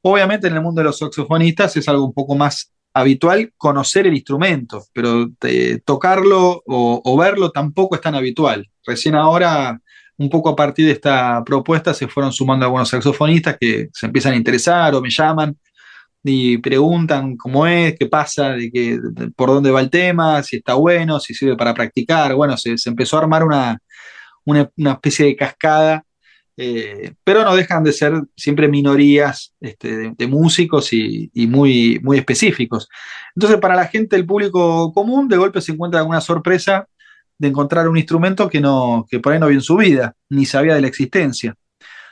[0.01, 4.14] Obviamente en el mundo de los saxofonistas es algo un poco más habitual conocer el
[4.14, 8.66] instrumento, pero eh, tocarlo o, o verlo tampoco es tan habitual.
[8.87, 9.79] Recién ahora,
[10.16, 14.33] un poco a partir de esta propuesta, se fueron sumando algunos saxofonistas que se empiezan
[14.33, 15.55] a interesar o me llaman
[16.22, 20.56] y preguntan cómo es, qué pasa, de qué, de- por dónde va el tema, si
[20.56, 22.35] está bueno, si sirve para practicar.
[22.35, 23.78] Bueno, se, se empezó a armar una,
[24.44, 26.04] una, especie de cascada,
[26.56, 32.18] eh, pero no dejan de ser siempre minorías este, de, músicos y, y muy, muy
[32.18, 32.88] específicos.
[33.35, 36.87] Entonces, para la gente, el público común, de golpe se encuentra con una sorpresa
[37.38, 40.44] de encontrar un instrumento que, no, que por ahí no vio en su vida, ni
[40.44, 41.54] sabía de la existencia.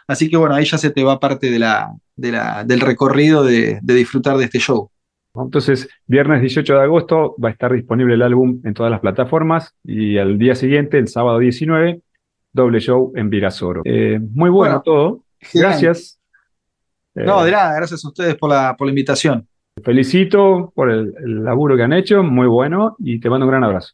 [0.09, 3.45] Así que bueno, ahí ya se te va parte de la, de la- del recorrido
[3.45, 4.91] de, de disfrutar de este show.
[5.35, 9.75] Entonces, viernes 18 de agosto va a estar disponible el álbum en todas las plataformas
[9.85, 12.01] y al día siguiente, el sábado 19,
[12.53, 13.83] doble show en Virasoro.
[13.85, 15.25] Eh, muy bueno, Bueno, todo.
[15.39, 15.71] genial.
[15.71, 16.19] Gracias.
[17.15, 19.47] Eh, No, de nada, gracias a ustedes por la, por la invitación.
[19.85, 23.63] Felicito por el, el laburo que han hecho, muy bueno, y te mando un gran
[23.63, 23.93] abrazo.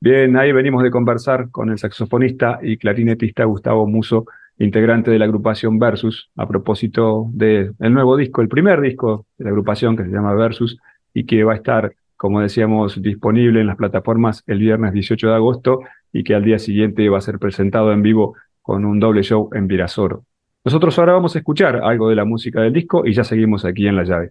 [0.00, 4.26] Bien, ahí venimos de conversar con el saxofonista y clarinetista Gustavo Muso,
[4.58, 9.50] integrante de la agrupación Versus, a propósito del nuevo disco, el primer disco de la
[9.50, 10.78] agrupación que se llama Versus
[11.12, 15.34] y que va a estar, como decíamos, disponible en las plataformas el viernes 18 de
[15.34, 15.80] agosto
[16.12, 19.50] y que al día siguiente va a ser presentado en vivo con un doble show
[19.52, 20.24] en Virasoro.
[20.64, 23.86] Nosotros ahora vamos a escuchar algo de la música del disco y ya seguimos aquí
[23.86, 24.30] en La Llave.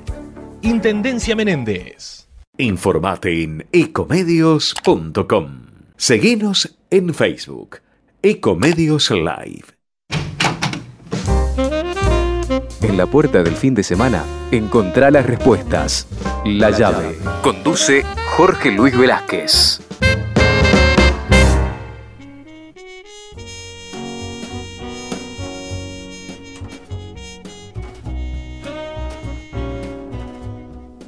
[0.63, 2.27] Intendencia Menéndez.
[2.57, 5.65] Informate en ecomedios.com.
[5.97, 7.79] Seguinos en Facebook.
[8.21, 9.65] Ecomedios Live.
[12.83, 16.07] En la puerta del fin de semana, encontrá las respuestas.
[16.45, 17.17] La llave.
[17.41, 18.03] Conduce
[18.35, 19.81] Jorge Luis Velázquez.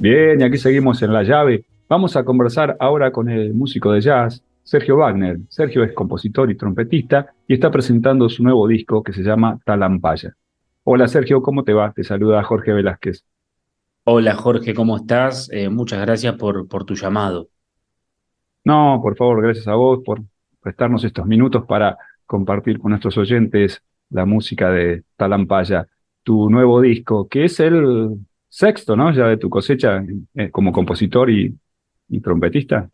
[0.04, 1.64] Bien, y aquí seguimos en la llave.
[1.88, 5.38] Vamos a conversar ahora con el músico de jazz, Sergio Wagner.
[5.48, 10.36] Sergio es compositor y trompetista y está presentando su nuevo disco que se llama Talampaya.
[10.82, 11.90] Hola Sergio, ¿cómo te va?
[11.92, 13.24] Te saluda Jorge Velázquez.
[14.04, 15.48] Hola Jorge, ¿cómo estás?
[15.50, 17.48] Eh, muchas gracias por, por tu llamado.
[18.62, 20.20] No, por favor, gracias a vos por
[20.60, 25.88] prestarnos estos minutos para compartir con nuestros oyentes la música de Talampaya,
[26.22, 28.18] tu nuevo disco, que es el
[28.54, 29.12] sexto, ¿no?
[29.12, 30.00] Ya de tu cosecha
[30.36, 31.52] eh, como compositor y,
[32.08, 32.88] y trompetista.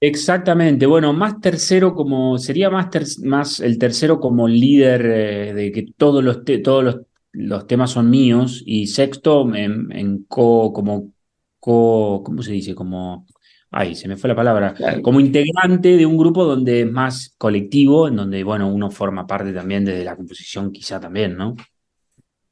[0.00, 2.88] Exactamente, bueno, más tercero como, sería más,
[3.22, 7.00] más el tercero como líder eh, de que todos los, todos los,
[7.32, 11.12] los, temas son míos y sexto en, en, co, como,
[11.60, 12.74] co, ¿cómo se dice?
[12.74, 13.26] Como,
[13.70, 18.08] ay, se me fue la palabra, como integrante de un grupo donde es más colectivo,
[18.08, 21.54] en donde, bueno, uno forma parte también desde la composición quizá también, ¿no?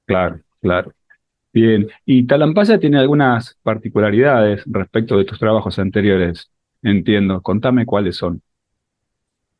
[0.06, 0.92] Claro, claro.
[1.54, 6.50] Bien, y Talampaya tiene algunas particularidades respecto de tus trabajos anteriores,
[6.82, 7.40] entiendo.
[7.42, 8.42] Contame cuáles son.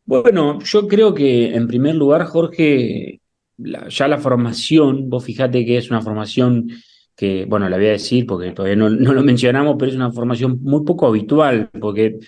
[0.04, 3.20] Bueno, yo creo que en primer lugar, Jorge,
[3.57, 6.68] ya la formación, vos fijate que es una formación
[7.16, 10.11] que, bueno, la voy a decir porque todavía no, no lo mencionamos, pero es una
[10.11, 12.18] formación muy poco habitual, porque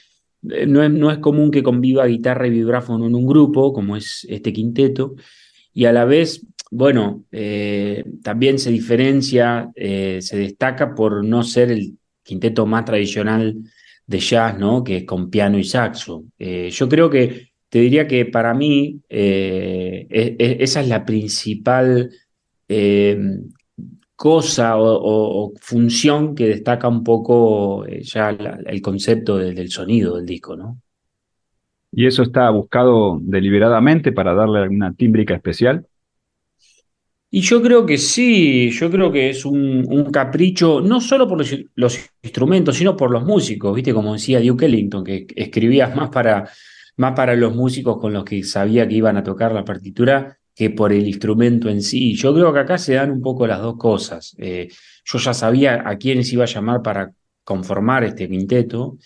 [0.48, 3.96] eh, no es, no es común que conviva guitarra y vibráfono en un grupo, como
[3.96, 5.16] es este quinteto,
[5.74, 11.70] y a la vez bueno, eh, también se diferencia, eh, se destaca por no ser
[11.70, 13.57] el quinteto más tradicional
[14.07, 14.83] de jazz, ¿no?
[14.83, 16.24] Que es con piano y saxo.
[16.38, 22.11] Eh, yo creo que te diría que para mí e, e, esa es la principal
[24.16, 30.78] cosa o, función que destaca un poco ya el concepto del sonido del disco, ¿no?
[31.93, 35.86] ¿Y eso está buscado deliberadamente para darle alguna tímbrica especial?
[37.37, 42.11] Y yo creo que sí, yo creo que es un, capricho, no solo por los,
[42.22, 43.93] instrumentos, sino por los músicos, ¿viste?
[43.93, 46.49] Como decía Duke Ellington, que escribías más para,
[46.97, 50.70] más para los músicos con los que sabía que iban a tocar la partitura que
[50.70, 52.14] por el instrumento en sí.
[52.14, 54.34] Yo creo que acá se dan un poco las dos cosas.
[54.39, 54.68] Eh,
[55.05, 57.12] yo ya sabía a quiénes iba a llamar para
[57.45, 58.97] conformar este quinteto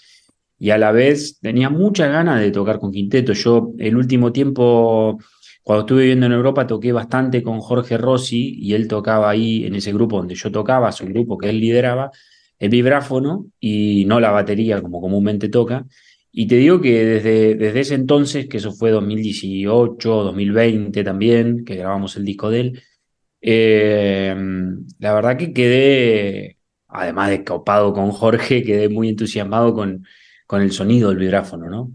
[0.56, 3.32] y a la vez tenía muchas ganas de tocar con quinteto.
[3.32, 5.18] Yo el último tiempo
[5.70, 9.76] cuando estuve viviendo en Europa toqué bastante con Jorge Rossi y él tocaba ahí en
[9.76, 12.10] ese grupo donde yo tocaba, su grupo que él lideraba,
[12.58, 15.86] el vibráfono y no la batería como comúnmente toca.
[16.32, 21.76] Y te digo que desde, desde ese entonces, que eso fue 2018, 2020 también, que
[21.76, 22.82] grabamos el disco de él,
[23.40, 24.34] eh,
[24.98, 26.58] la verdad que quedé,
[26.88, 30.04] además de copado con Jorge, quedé muy entusiasmado con,
[30.48, 31.92] con el sonido del vibráfono, ¿no?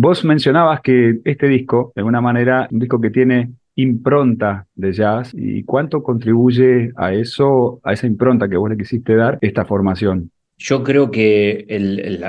[0.00, 5.32] Vos mencionabas que este disco, de alguna manera, un disco que tiene impronta de jazz
[5.34, 10.30] y cuánto contribuye a eso, a esa impronta que vos le quisiste dar, esta formación.
[10.56, 11.66] Yo creo que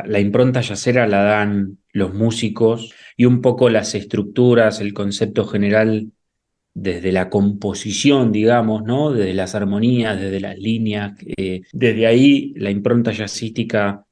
[0.08, 6.08] la, impronta jazzera la dan los músicos y un poco las estructuras, el concepto general
[6.74, 9.12] desde la composición, digamos, ¿no?
[9.12, 11.14] Desde las armonías, desde las líneas.
[11.38, 14.08] Eh, desde ahí la impronta jazzística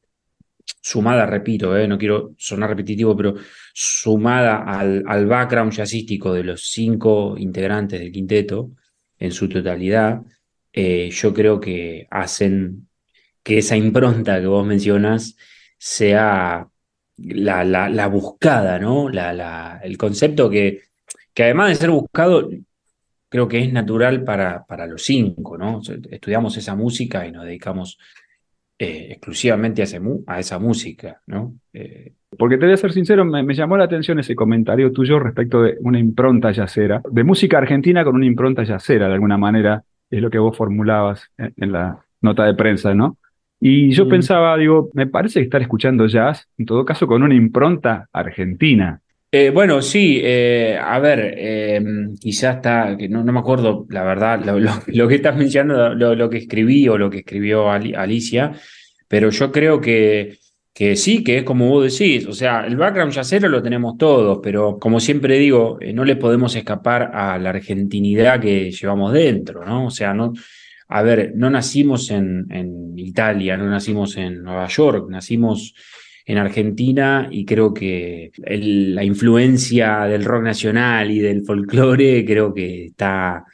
[0.87, 3.35] sumada, repito, eh, no quiero sonar repetitivo, pero
[3.73, 8.71] sumada al, al, background jazzístico de los cinco integrantes del quinteto
[9.19, 10.21] en su totalidad,
[10.71, 12.87] eh, yo creo que hacen
[13.43, 15.35] que esa impronta que vos mencionas
[15.77, 16.69] sea
[17.17, 19.09] la, la, buscada, ¿no?
[19.09, 20.83] La, el concepto que,
[21.33, 22.49] que además de ser buscado,
[23.27, 25.81] creo que es natural para, para los cinco, ¿no?
[26.11, 27.97] Estudiamos esa música y nos dedicamos
[28.79, 31.55] eh, exclusivamente a, esa música, ¿no?
[31.73, 35.63] Eh, Porque te voy a ser sincero, me, llamó la atención ese comentario tuyo respecto
[35.63, 40.21] de una impronta yacera, de música argentina con una impronta yacera de alguna manera, es
[40.21, 43.17] lo que vos formulabas en, en la nota de prensa, ¿no?
[43.59, 44.09] Y yo Mm.
[44.09, 49.01] pensaba, digo, me parece que estar escuchando jazz, en todo caso, con una impronta argentina.
[49.39, 51.79] Eh, bueno, sí, eh, a ver, eh,
[52.19, 56.87] quizás está, que no, me acuerdo, la verdad, lo, que estás mencionando, lo, que escribí
[56.87, 58.53] o lo que escribió Ali- Alicia,
[59.07, 60.37] pero yo creo que,
[60.73, 64.39] que sí, que es como vos decís, o sea, el background yacero lo tenemos todos,
[64.41, 69.63] pero como siempre digo, eh, no le podemos escapar a la argentinidad que llevamos dentro,
[69.65, 69.85] ¿no?
[69.87, 70.33] O sea, no,
[70.87, 75.75] a ver, no nacimos en, en Italia, no nacimos en Nueva York, nacimos
[76.27, 82.53] en Argentina y creo que el- la influencia del rock nacional y del folclore creo
[82.53, 83.45] que está,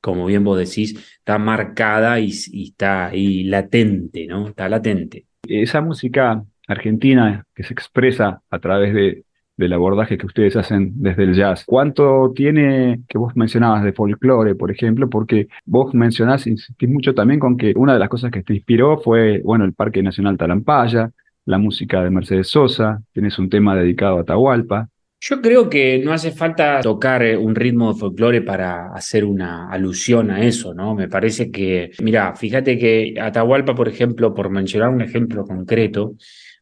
[0.00, 4.48] como bien vos decís, está marcada y, y está ahí latente, ¿no?
[4.48, 5.26] Está latente.
[5.46, 9.24] Esa música argentina que se expresa a través de,
[9.56, 14.54] del abordaje que ustedes hacen desde el jazz, ¿cuánto tiene que vos mencionabas de folclore,
[14.54, 15.10] por ejemplo?
[15.10, 18.98] Porque vos mencionás, insistís mucho también con que una de las cosas que te inspiró
[18.98, 21.10] fue, bueno, el Parque Nacional Talampaya,
[21.46, 24.88] la música de Mercedes Sosa, tienes un tema dedicado a Atahualpa.
[25.22, 29.68] Yo creo que no hace falta tocar eh, un ritmo de folclore para hacer una
[29.70, 30.94] alusión a eso, ¿no?
[30.94, 36.14] Me parece que, mira, fíjate que Atahualpa, por ejemplo, por mencionar un ejemplo concreto,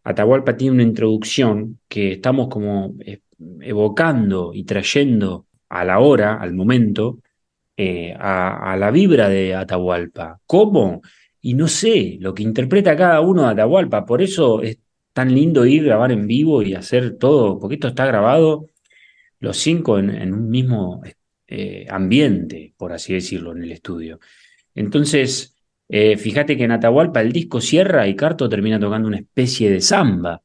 [0.02, 3.20] Atahualpa tiene una introducción que estamos como eh,
[3.60, 7.20] evocando y trayendo a la hora, al momento,
[7.76, 10.40] eh, a, a la vibra de Atahualpa.
[10.46, 11.00] ¿Cómo?
[11.40, 14.04] Y no sé, lo que interpreta cada uno de Atahualpa.
[14.04, 14.78] Por eso es
[15.12, 18.68] tan lindo ir, grabar en vivo y hacer todo, porque esto está grabado
[19.40, 21.02] los cinco en, un mismo
[21.46, 24.20] eh, ambiente, por así decirlo, en el estudio.
[24.74, 25.56] Entonces,
[25.88, 29.80] eh, fíjate que en Atahualpa el disco cierra y Carto termina tocando una especie de
[29.80, 30.42] samba.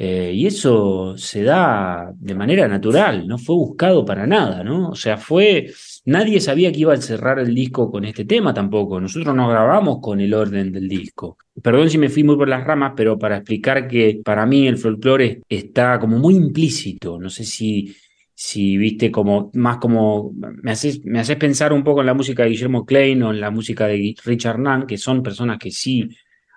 [0.00, 4.90] Eh, y eso se da de manera natural, no fue buscado para nada, ¿no?
[4.90, 5.72] O sea, fue.
[6.04, 9.00] Nadie sabía que iba a cerrar el disco con este tema tampoco.
[9.00, 11.36] Nosotros no grabamos con el orden del disco.
[11.60, 14.78] Perdón si me fui muy por las ramas, pero para explicar que para mí el
[14.78, 17.18] folclore está como muy implícito.
[17.18, 17.92] No sé si,
[18.32, 20.32] si viste como más como.
[20.62, 23.40] Me haces, me haces pensar un poco en la música de Guillermo Klein o en
[23.40, 26.08] la música de Richard Nunn, que son personas que sí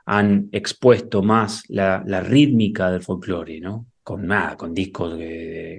[0.06, 3.88] han expuesto más la, rítmica del folclore, ¿no?
[4.04, 5.18] Con nada, con discos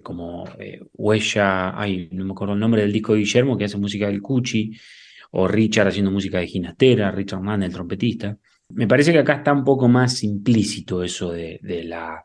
[0.02, 3.78] como eh, Huella, ay, no me acuerdo el nombre del disco de Guillermo, que hace
[3.78, 4.72] música del Cuchi,
[5.32, 8.36] o Richard haciendo música de Ginastera, Richard Mann, el trompetista.
[8.70, 12.24] Me parece que acá está un poco más implícito eso de, de la,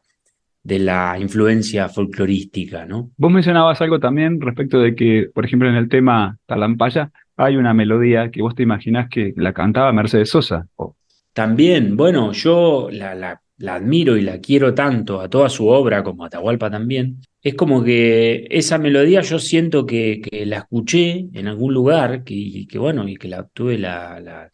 [0.64, 3.12] de la influencia folclorística, ¿no?
[3.18, 7.74] Vos mencionabas algo también respecto de que, por ejemplo, en el tema Talampaya hay una
[7.74, 10.68] melodía que vos te imaginás que la cantaba Mercedes Sosa.
[10.76, 10.96] o-
[11.38, 16.04] También, bueno, yo la, la- la admiro y la quiero tanto a toda su obra
[16.04, 17.22] como a Atahualpa también.
[17.42, 22.34] Es como que esa melodía yo siento que, que la escuché en algún lugar que,
[22.36, 24.52] y que bueno, y que la tuve la, la,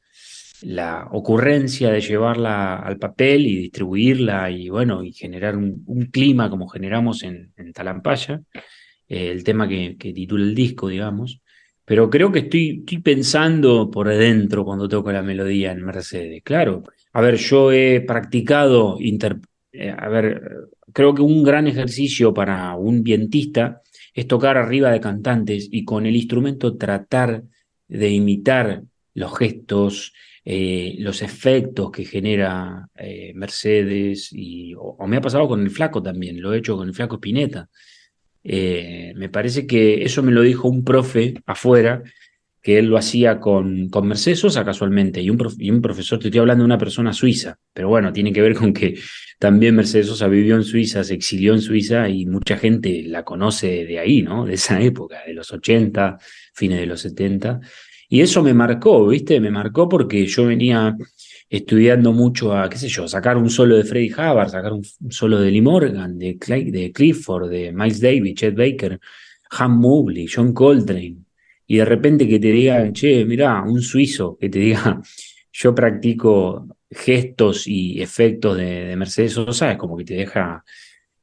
[0.64, 6.50] la ocurrencia de llevarla al papel y distribuirla y bueno, y generar un, un clima
[6.50, 8.42] como generamos en, Talampaya,
[9.10, 11.42] eh, el tema que, que titula el disco, digamos.
[11.86, 16.42] Pero creo que estoy, estoy pensando por adentro cuando toco la melodía en Mercedes.
[16.44, 20.42] Claro, a ver, yo he practicado, eh, a ver,
[20.94, 23.82] creo que un gran ejercicio para un vientista
[24.14, 27.44] es tocar arriba de cantantes y con el instrumento tratar
[27.88, 28.84] de imitar
[29.16, 30.14] los gestos,
[30.46, 35.70] eh, los efectos que genera eh, Mercedes, y, o, o me ha pasado con el
[35.70, 37.70] flaco también, lo he hecho con el flaco Spinetta.
[38.44, 42.04] Eh, me parece que eso me lo dijo un profe afuera,
[42.62, 46.30] que él lo hacía con, con Mercedes Sosa casualmente, y un, y un profesor, te
[46.30, 48.96] estoy hablando de una persona suiza, pero bueno, tiene que ver con que
[49.38, 53.84] también Mercedes Sosa vivió en Suiza, se exilió en Suiza y mucha gente la conoce
[53.84, 54.46] de ahí, ¿no?
[54.46, 56.18] De esa época, de los 80,
[56.54, 57.60] fines de los 70.
[58.08, 59.42] Y eso me marcó, ¿viste?
[59.42, 60.96] Me marcó porque yo venía
[61.50, 65.40] estudiando mucho a, qué sé yo, sacar un solo de Freddie Hubbard, sacar un, solo
[65.40, 69.00] de Lee Morgan, de, Clay- de Clifford, de Miles Davis, Chet Baker,
[69.52, 71.18] Han Mobley, John Coltrane,
[71.68, 75.02] y de repente que te digan, che, mirá, un suizo que te diga,
[75.52, 80.64] yo practico gestos y efectos de, de Mercedes Sosa, es como que te deja,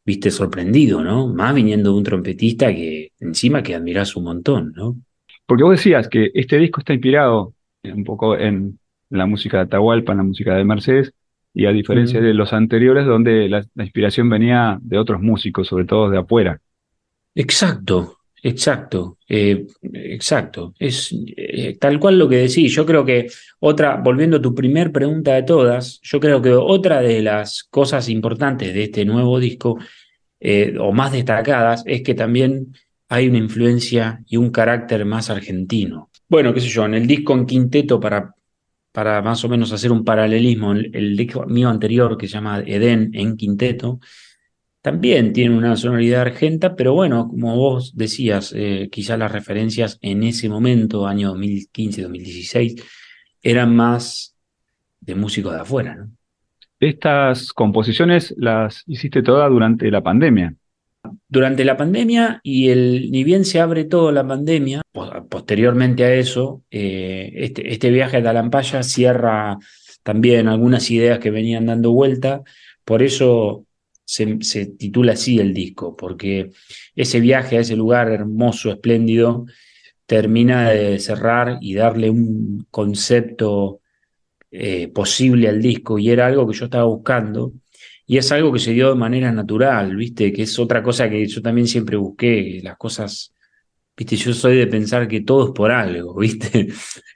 [0.05, 1.29] viste, sorprendido, ¿no?
[1.29, 4.97] Más viniendo de un trompetista que encima que admirás un montón, ¿no?
[5.47, 7.55] Porque vos decías que este disco está inspirado
[7.85, 8.79] un poco en
[9.11, 11.13] la música de Atahualpa, en la música de Mercedes,
[11.53, 15.85] y a diferencia de los anteriores, donde la, la inspiración venía de otros músicos, sobre
[15.85, 16.61] todo de afuera.
[17.35, 20.75] Exacto, exacto, eh, exacto.
[20.79, 22.73] Es eh, tal cual lo que decís.
[22.73, 27.01] Yo creo que otra, volviendo a tu primer pregunta de todas, yo creo que otra
[27.01, 29.79] de las cosas importantes de este nuevo disco,
[30.39, 32.75] eh, o más destacadas, es que también
[33.09, 36.11] hay una influencia y un carácter más argentino.
[36.29, 38.35] Bueno, qué sé yo, en el disco en quinteto para,
[38.93, 43.11] para más o menos hacer un paralelismo, el, disco mío anterior que se llama Edén
[43.15, 44.01] en quinteto,
[44.83, 50.23] también tiene una sonoridad argenta, pero bueno, como vos decías, eh, quizás las referencias en
[50.23, 52.83] ese momento, año 2015-2016,
[53.43, 54.37] eran más
[55.01, 56.09] de músicos de afuera.
[56.79, 60.55] Estas composiciones las hiciste todas durante la pandemia.
[61.29, 64.83] Durante la pandemia, y el, ni bien se abre toda la pandemia,
[65.29, 69.59] posteriormente a eso, eh, este, este viaje a Talampaya cierra
[70.03, 72.43] también algunas ideas que venían dando vuelta,
[72.85, 73.67] por eso
[74.05, 76.51] se, titula así el disco, porque
[76.97, 79.47] ese viaje a ese lugar hermoso, espléndido,
[80.07, 83.81] termina de cerrar y darle un concepto
[84.51, 85.99] eh, posible al disco.
[85.99, 87.53] Y era algo que yo estaba buscando
[88.11, 90.33] y es algo que se dio de manera natural, ¿viste?
[90.33, 93.33] Que es otra cosa que yo también siempre busqué, las cosas,
[93.97, 94.17] ¿viste?
[94.17, 96.67] Yo soy de pensar que todo es por algo, ¿viste?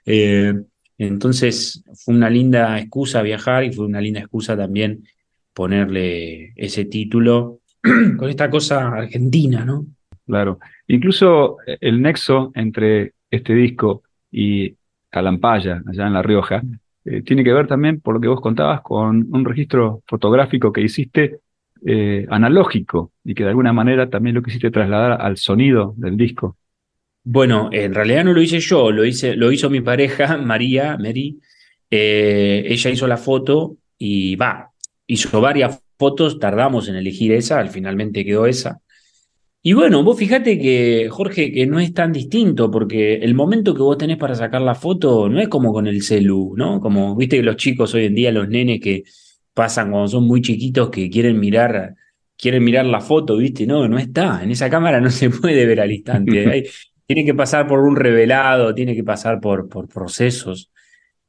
[0.05, 0.53] Eh,
[0.97, 5.03] entonces fue una linda excusa viajar y fue una linda excusa también
[5.53, 7.59] ponerle ese título
[8.17, 9.85] con esta cosa argentina, ¿no?
[10.25, 10.59] Claro.
[10.87, 14.77] Incluso eh, el nexo entre este disco y
[15.09, 16.63] Calampaya, allá en La Rioja,
[17.05, 20.81] eh, tiene que ver también, por lo que vos contabas, con un registro fotográfico que
[20.81, 21.39] hiciste
[21.85, 26.57] eh, analógico y que de alguna manera también lo quisiste trasladar al sonido del disco.
[27.23, 31.39] Bueno, en realidad no lo hice yo, lo, hice, lo hizo mi pareja, María, Mary.
[31.91, 34.71] Eh, ella hizo la foto y va,
[35.05, 38.79] hizo varias fotos, tardamos en elegir esa, al finalmente quedó esa.
[39.67, 43.81] Y bueno, vos fíjate que, Jorge, que no es tan distinto, porque el momento que
[43.81, 46.79] vos tenés para sacar la foto no es como con el celu, ¿no?
[46.79, 49.05] Como, viste que los chicos hoy en día, los nenes que
[49.55, 51.95] pasan cuando son muy chiquitos, que quieren mirar,
[52.37, 54.43] quieren mirar la foto, viste, no, no está.
[54.43, 56.69] En esa cámara no se puede ver al instante.
[57.07, 60.69] tiene que pasar por un revelado, tiene que pasar por, por procesos.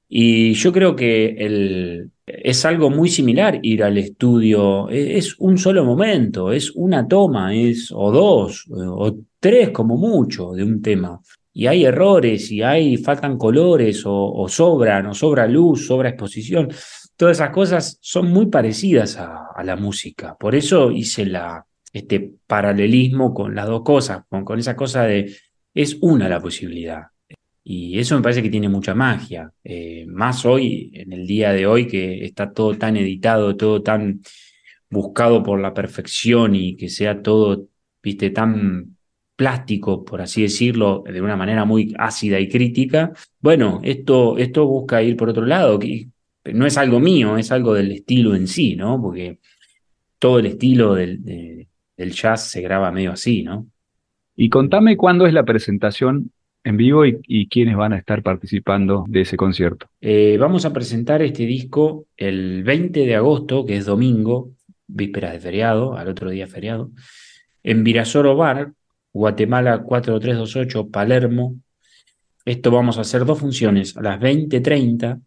[0.08, 4.90] Y yo creo que el, es algo muy similar ir al estudio.
[4.90, 10.52] E, es un solo momento, es una toma, es o dos, o tres como mucho
[10.52, 11.20] de un tema.
[11.52, 16.68] Y hay errores, y hay, faltan colores, o, sobran, o sobra luz, sobra exposición.
[17.16, 20.36] Todas esas cosas son muy parecidas a, la música.
[20.38, 25.34] Por eso hice la, este paralelismo con las dos cosas, con esa cosa de
[25.72, 27.04] es una la posibilidad.
[27.68, 29.52] Y eso me parece que tiene mucha magia.
[29.64, 34.20] Eh, más hoy, en el día de hoy, que está todo tan editado, todo tan
[34.88, 37.66] buscado por la perfección y que sea todo,
[38.00, 38.96] viste, tan
[39.34, 43.12] plástico, por así decirlo, de una manera muy ácida y crítica.
[43.40, 46.06] Bueno, esto, esto busca ir por otro lado, que
[46.44, 49.02] no es algo mío, es algo del estilo en sí, ¿no?
[49.02, 49.40] Porque
[50.20, 53.66] todo el estilo del, del jazz se graba medio así, ¿no?
[54.36, 56.30] Y contame cuándo es la presentación
[56.66, 59.86] en vivo y, quiénes van a estar participando de ese concierto.
[60.00, 64.50] Eh, vamos a presentar este disco el 20 de agosto, que es domingo,
[64.88, 66.90] vísperas de feriado, al otro día feriado,
[67.62, 68.72] en Virasoro Bar,
[69.12, 71.54] Guatemala 4328, Palermo.
[72.44, 75.20] Esto vamos a hacer dos funciones, a las 20.30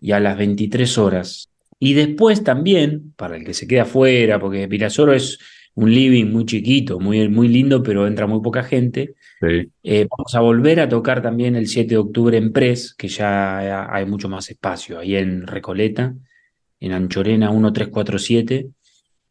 [0.00, 1.50] y a las 23 horas.
[1.78, 5.38] Y después también, para el que se queda afuera, porque Virasoro es
[5.74, 9.14] un living muy chiquito, muy, muy lindo, pero entra muy poca gente.
[9.42, 13.92] Eh, vamos a volver a tocar también el 7 de octubre en Pres, que ya
[13.92, 16.14] hay mucho más espacio, ahí en Recoleta,
[16.78, 18.68] en Anchorena 1347.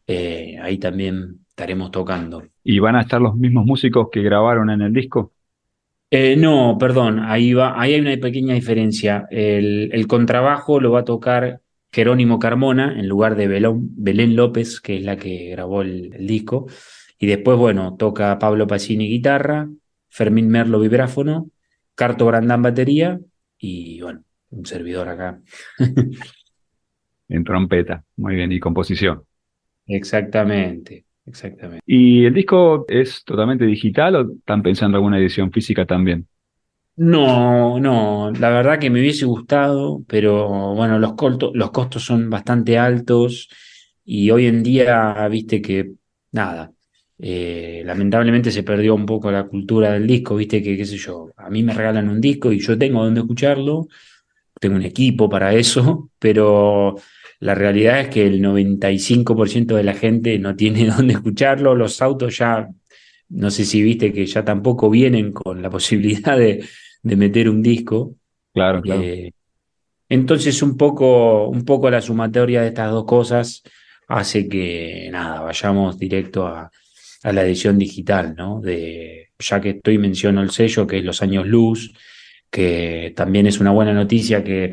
[0.07, 2.43] Eh, ahí también estaremos tocando.
[2.63, 5.33] ¿Y van a estar los mismos músicos que grabaron en el disco?
[6.11, 9.27] Eh, no, perdón, ahí, va, ahí hay una pequeña diferencia.
[9.29, 14.97] El, el contrabajo lo va a tocar Jerónimo Carmona en lugar de Belén, López, que
[14.97, 16.67] es la que grabó el, disco.
[17.17, 19.69] Y después, bueno, toca Pablo Pacini guitarra,
[20.19, 21.49] Fermín Merlo vibráfono,
[21.95, 23.17] Carto Brandán batería
[23.57, 25.39] y, bueno, un servidor acá.
[27.29, 29.23] en trompeta, muy bien, y composición.
[29.87, 31.81] Exactamente, exactamente.
[31.85, 36.27] ¿Y el disco es totalmente digital o están pensando alguna edición física también?
[36.97, 41.13] No, no, la verdad que me hubiese gustado, pero bueno, los,
[41.53, 43.47] los costos son bastante altos
[44.03, 45.93] y hoy en día, viste que,
[46.33, 46.73] nada,
[47.19, 51.31] eh, lamentablemente se perdió un poco la cultura del disco, viste que, qué sé yo,
[51.37, 53.87] a mí me regalan un disco y yo tengo donde escucharlo,
[54.59, 56.95] tengo un equipo para eso, pero
[57.39, 62.37] la realidad es que el 95% de la gente no tiene donde escucharlo, los autos
[62.37, 62.67] ya,
[63.29, 66.63] no sé si viste que ya tampoco vienen con la posibilidad de
[67.01, 68.15] de meter un disco.
[68.53, 69.01] Claro, claro.
[69.01, 69.31] Eh,
[70.09, 73.63] entonces, un poco, un poco la sumatoria de estas dos cosas
[74.07, 76.71] hace que, nada, vayamos directo a,
[77.23, 78.61] la edición digital, ¿no?
[78.61, 81.93] De, ya que estoy menciono el sello, que es Los Años Luz,
[82.49, 84.71] que también es una buena noticia que,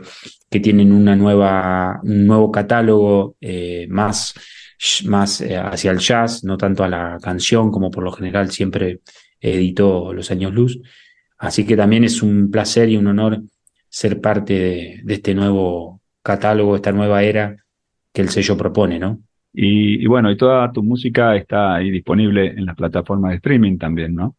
[0.50, 4.34] que tienen una nueva, un nuevo catálogo eh, más,
[5.04, 9.00] más eh, hacia el jazz, no tanto a la canción como por lo general siempre
[9.40, 10.80] editó Los Años Luz.
[11.38, 13.42] Así que también es un placer y un honor
[13.88, 17.56] ser parte de, de este nuevo catálogo, esta nueva era
[18.12, 19.25] que el sello propone, ¿no?
[19.58, 24.14] Y, bueno, y toda tu música está ahí disponible en las plataformas de streaming también,
[24.14, 24.36] ¿no?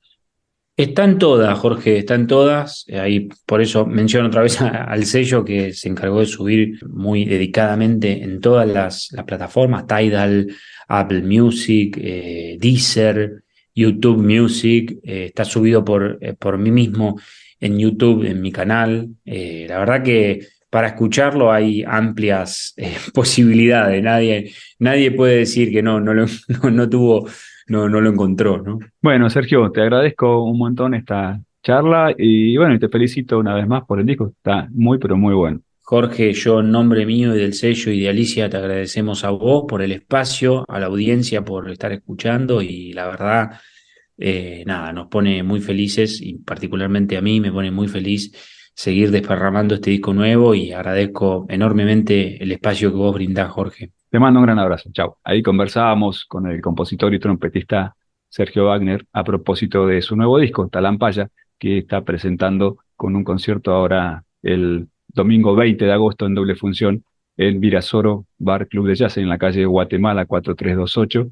[0.76, 2.86] Están todas, Jorge, están todas.
[2.94, 8.22] Ahí por eso menciono otra vez al sello que se encargó de subir muy dedicadamente
[8.24, 10.54] en todas las, plataformas, Tidal,
[10.88, 13.42] Apple Music, eh, Deezer,
[13.74, 15.00] YouTube Music.
[15.02, 17.20] Eh, está subido por, eh, por mí mismo
[17.60, 19.10] en YouTube, en mi canal.
[19.26, 22.76] la verdad que para escucharlo hay amplias
[23.14, 24.04] posibilidades.
[24.04, 26.26] Nadie, nadie puede decir que no, no, lo,
[26.64, 27.28] no, no tuvo
[27.68, 28.80] no, no lo encontró, ¿no?
[29.02, 33.68] Bueno, Sergio, te agradezco un montón esta charla y bueno, y te felicito una vez
[33.68, 35.62] más por el disco, está muy, pero muy bueno.
[35.82, 39.66] Jorge, yo en nombre mío y del sello y de Alicia te agradecemos a vos
[39.68, 43.52] por el espacio, a la audiencia por estar escuchando y la verdad,
[44.18, 48.34] eh, nada, nos pone muy felices y particularmente a mí me pone muy feliz
[48.78, 53.90] seguir desparramando este disco nuevo y agradezco enormemente el espacio que vos brindás, Jorge.
[54.12, 54.92] Te mando un gran abrazo.
[54.94, 55.18] Chao.
[55.24, 57.96] Ahí conversábamos con el compositor y trompetista
[58.30, 63.74] Sergio Wagner a propósito de su nuevo disco, Talampaya, que está presentando con un concierto
[63.74, 67.04] ahora el domingo 20 de agosto en doble función
[67.36, 71.32] en Virasoro Bar Club de Jazz en la calle Guatemala 4328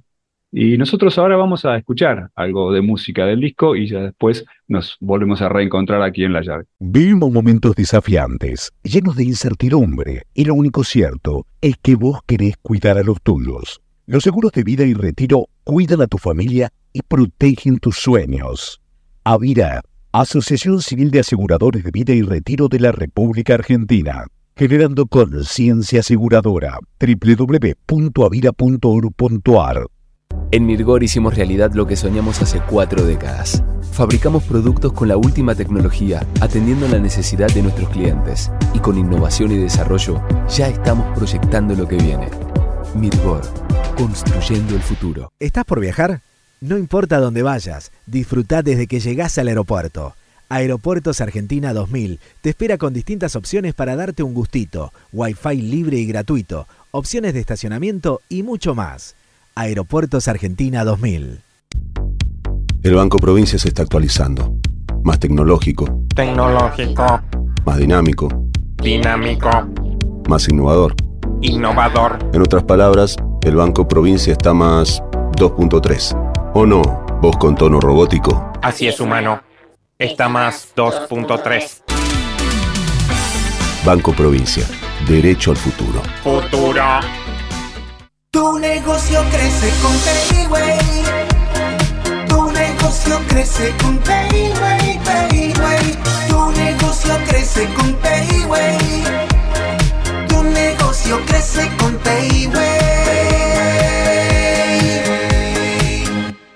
[0.52, 4.96] y nosotros ahora vamos a escuchar algo de música del disco y ya después nos
[5.00, 6.66] volvemos a reencontrar aquí en La Llave.
[6.80, 12.98] Vivimos momentos desafiantes, llenos de incertidumbre, y lo único cierto es que vos querés cuidar
[12.98, 13.82] a los tuyos.
[14.06, 18.82] Los seguros de vida y retiro cuidan a tu familia y protegen tus sueños.
[19.24, 19.82] Avira,
[20.14, 24.26] Asociación Civil de Aseguradores de Vida y Retiro de la República Argentina.
[24.56, 26.80] Generando conciencia aseguradora.
[26.98, 29.88] www.avira.org.ar
[30.52, 33.64] en Mirgor hicimos realidad lo que soñamos hace cuatro décadas.
[33.92, 38.52] Fabricamos productos con la última tecnología, atendiendo la necesidad de nuestros clientes.
[38.74, 42.30] Y con innovación y desarrollo, ya estamos proyectando lo que viene.
[42.94, 43.42] Mirgor,
[43.98, 45.32] construyendo el futuro.
[45.40, 46.22] ¿Estás por viajar?
[46.62, 50.16] No importa dónde vayas, disfruta desde que llegás al aeropuerto.
[50.48, 56.06] Aeropuertos Argentina 2000 te espera con distintas opciones para darte un gustito, wifi libre y
[56.06, 59.16] gratuito, opciones de estacionamiento y mucho más.
[59.58, 61.40] Aeropuertos Argentina 2000.
[62.84, 64.54] El Banco Provincia se está actualizando.
[65.06, 66.02] Más tecnológico.
[66.14, 67.22] Tecnológico.
[67.66, 68.28] Más dinámico.
[68.84, 69.50] Dinámico.
[70.28, 70.94] Más innovador.
[71.42, 72.20] Innovador.
[72.34, 75.02] En otras palabras, el Banco Provincia está más
[75.38, 76.52] 2.3.
[76.54, 76.82] ¿O no?
[77.22, 78.52] Vos con tono robótico.
[78.62, 79.42] Así es, humano.
[79.98, 81.82] Está más 2.3.
[83.86, 84.66] Banco Provincia.
[85.08, 86.02] Derecho al futuro.
[86.22, 86.84] Futuro.
[88.36, 90.78] Tu negocio crece con Payway.
[92.28, 95.96] Tu negocio crece con Payway, Payway.
[96.28, 98.78] Tu negocio crece con Payway.
[100.28, 102.58] Tu negocio crece con Payway.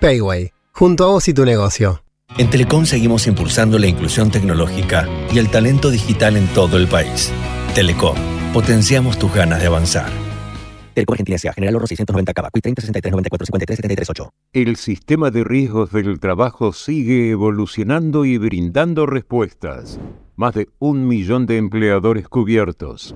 [0.02, 2.04] Payway, junto a vos y tu negocio.
[2.38, 7.32] En Telecom seguimos impulsando la inclusión tecnológica y el talento digital en todo el país.
[7.74, 8.18] Telecom,
[8.52, 10.29] potenciamos tus ganas de avanzar.
[10.94, 11.54] Telecom Argentina S.A.
[11.54, 12.50] General Oro 690 Cava.
[12.50, 14.34] 30 63 94 53 73 8.
[14.54, 20.00] El sistema de riesgos del trabajo sigue evolucionando y brindando respuestas.
[20.36, 23.16] Más de un millón de empleadores cubiertos.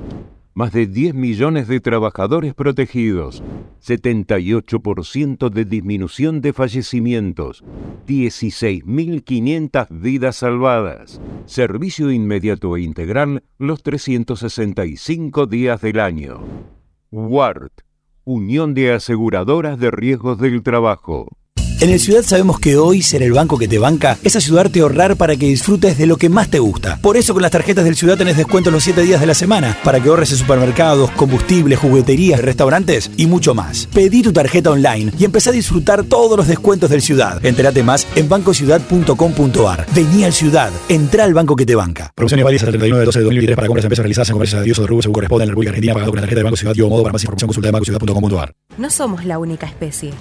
[0.55, 3.41] Más de 10 millones de trabajadores protegidos.
[3.81, 7.63] 78% de disminución de fallecimientos.
[8.07, 11.19] 16.500 vidas salvadas.
[11.45, 16.72] Servicio inmediato e integral los 365 días del año.
[17.15, 17.83] WART,
[18.23, 21.37] Unión de Aseguradoras de Riesgos del Trabajo.
[21.83, 24.83] En el Ciudad sabemos que hoy ser el banco que te banca es ayudarte a
[24.83, 26.97] ahorrar para que disfrutes de lo que más te gusta.
[27.01, 29.77] Por eso con las tarjetas del Ciudad tenés descuento los 7 días de la semana
[29.83, 33.89] para que ahorres en supermercados, combustibles, jugueterías, restaurantes y mucho más.
[33.93, 37.45] Pedí tu tarjeta online y empezá a disfrutar todos los descuentos del Ciudad.
[37.45, 39.85] Entérate más en bancociudad.com.ar.
[39.93, 42.13] Vení al Ciudad, entra al banco que te banca.
[42.15, 44.61] Promociones válidas hasta el 31 de 12 de 2023 para compras empresas realizadas en comercios
[44.61, 46.39] de Dios o de Rubio según corresponde en la República Argentina pagado con la tarjeta
[46.39, 48.53] de Banco Ciudad y modo para más información consulta de bancociudad.com.ar.
[48.77, 50.11] No somos la única especie.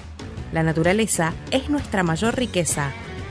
[0.52, 2.90] La naturaleza es nuestra mayor riqueza.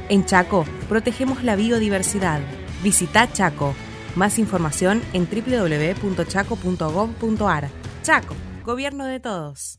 [0.09, 2.41] En Chaco protegemos la biodiversidad.
[2.83, 3.75] Visita Chaco.
[4.15, 7.69] Más información en www.chaco.gov.ar.
[8.03, 8.33] Chaco,
[8.65, 9.77] gobierno de todos.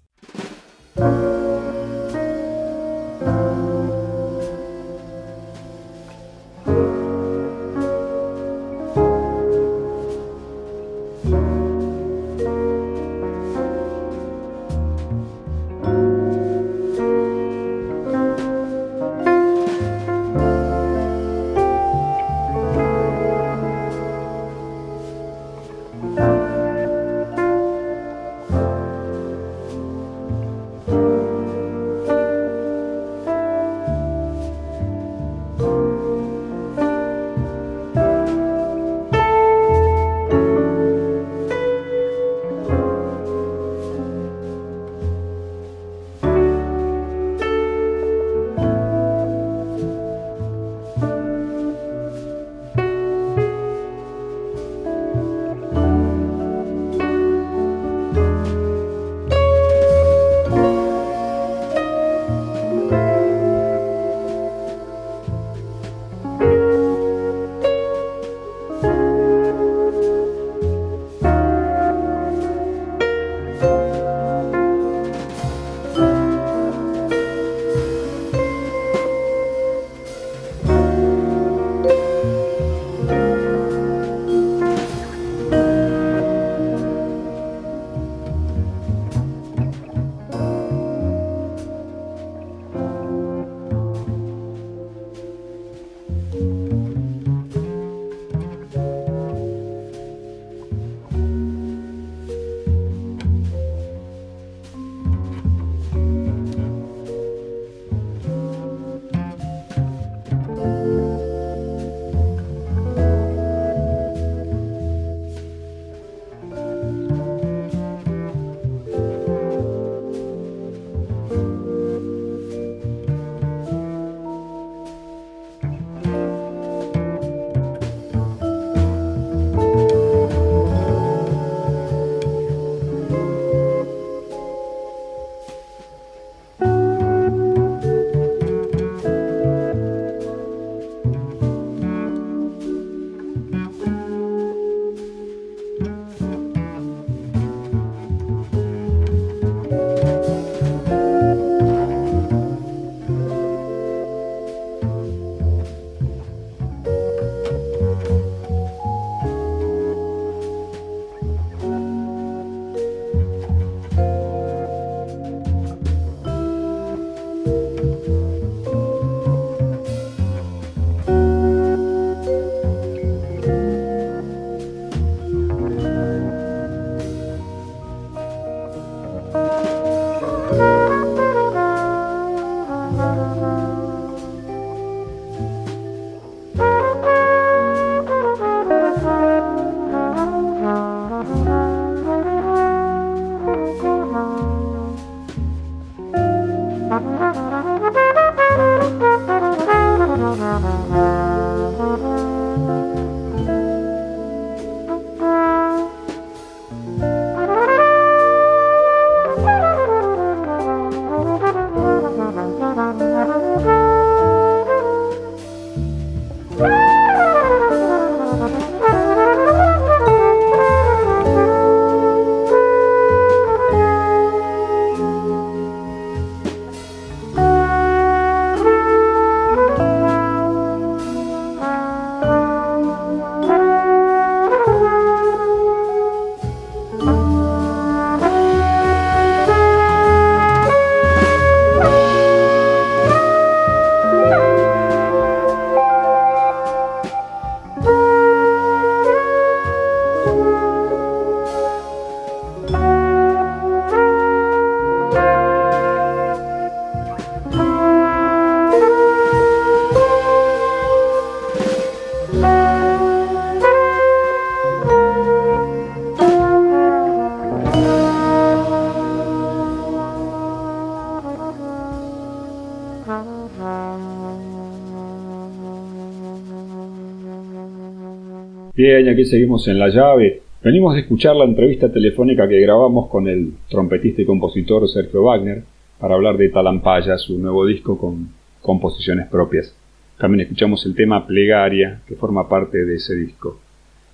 [279.13, 280.41] Aquí seguimos en la llave.
[280.63, 285.65] Venimos de escuchar la entrevista telefónica que grabamos con el trompetista y compositor Sergio Wagner
[285.99, 289.77] para hablar de Talampaya, su nuevo disco con composiciones propias.
[290.19, 293.61] También escuchamos el tema Plegaria, que forma parte de ese disco.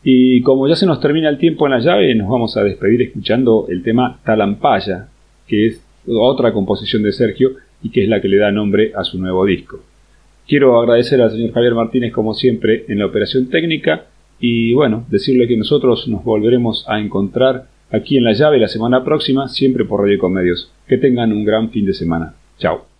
[0.02, 3.02] Y como ya se nos termina el tiempo en la llave, nos vamos a despedir
[3.02, 5.08] escuchando el tema Talampaya,
[5.46, 7.50] que es otra composición de Sergio
[7.82, 9.80] y que es la que le da nombre a su nuevo disco.
[10.46, 14.06] Quiero agradecer al señor Javier Martínez, como siempre, en la operación técnica
[14.40, 19.04] y bueno, decirle que nosotros nos volveremos a encontrar aquí en La Llave la semana
[19.04, 20.70] próxima, siempre por Radio Comedios.
[20.86, 22.34] Que tengan un gran fin de semana.
[22.58, 22.97] Chao.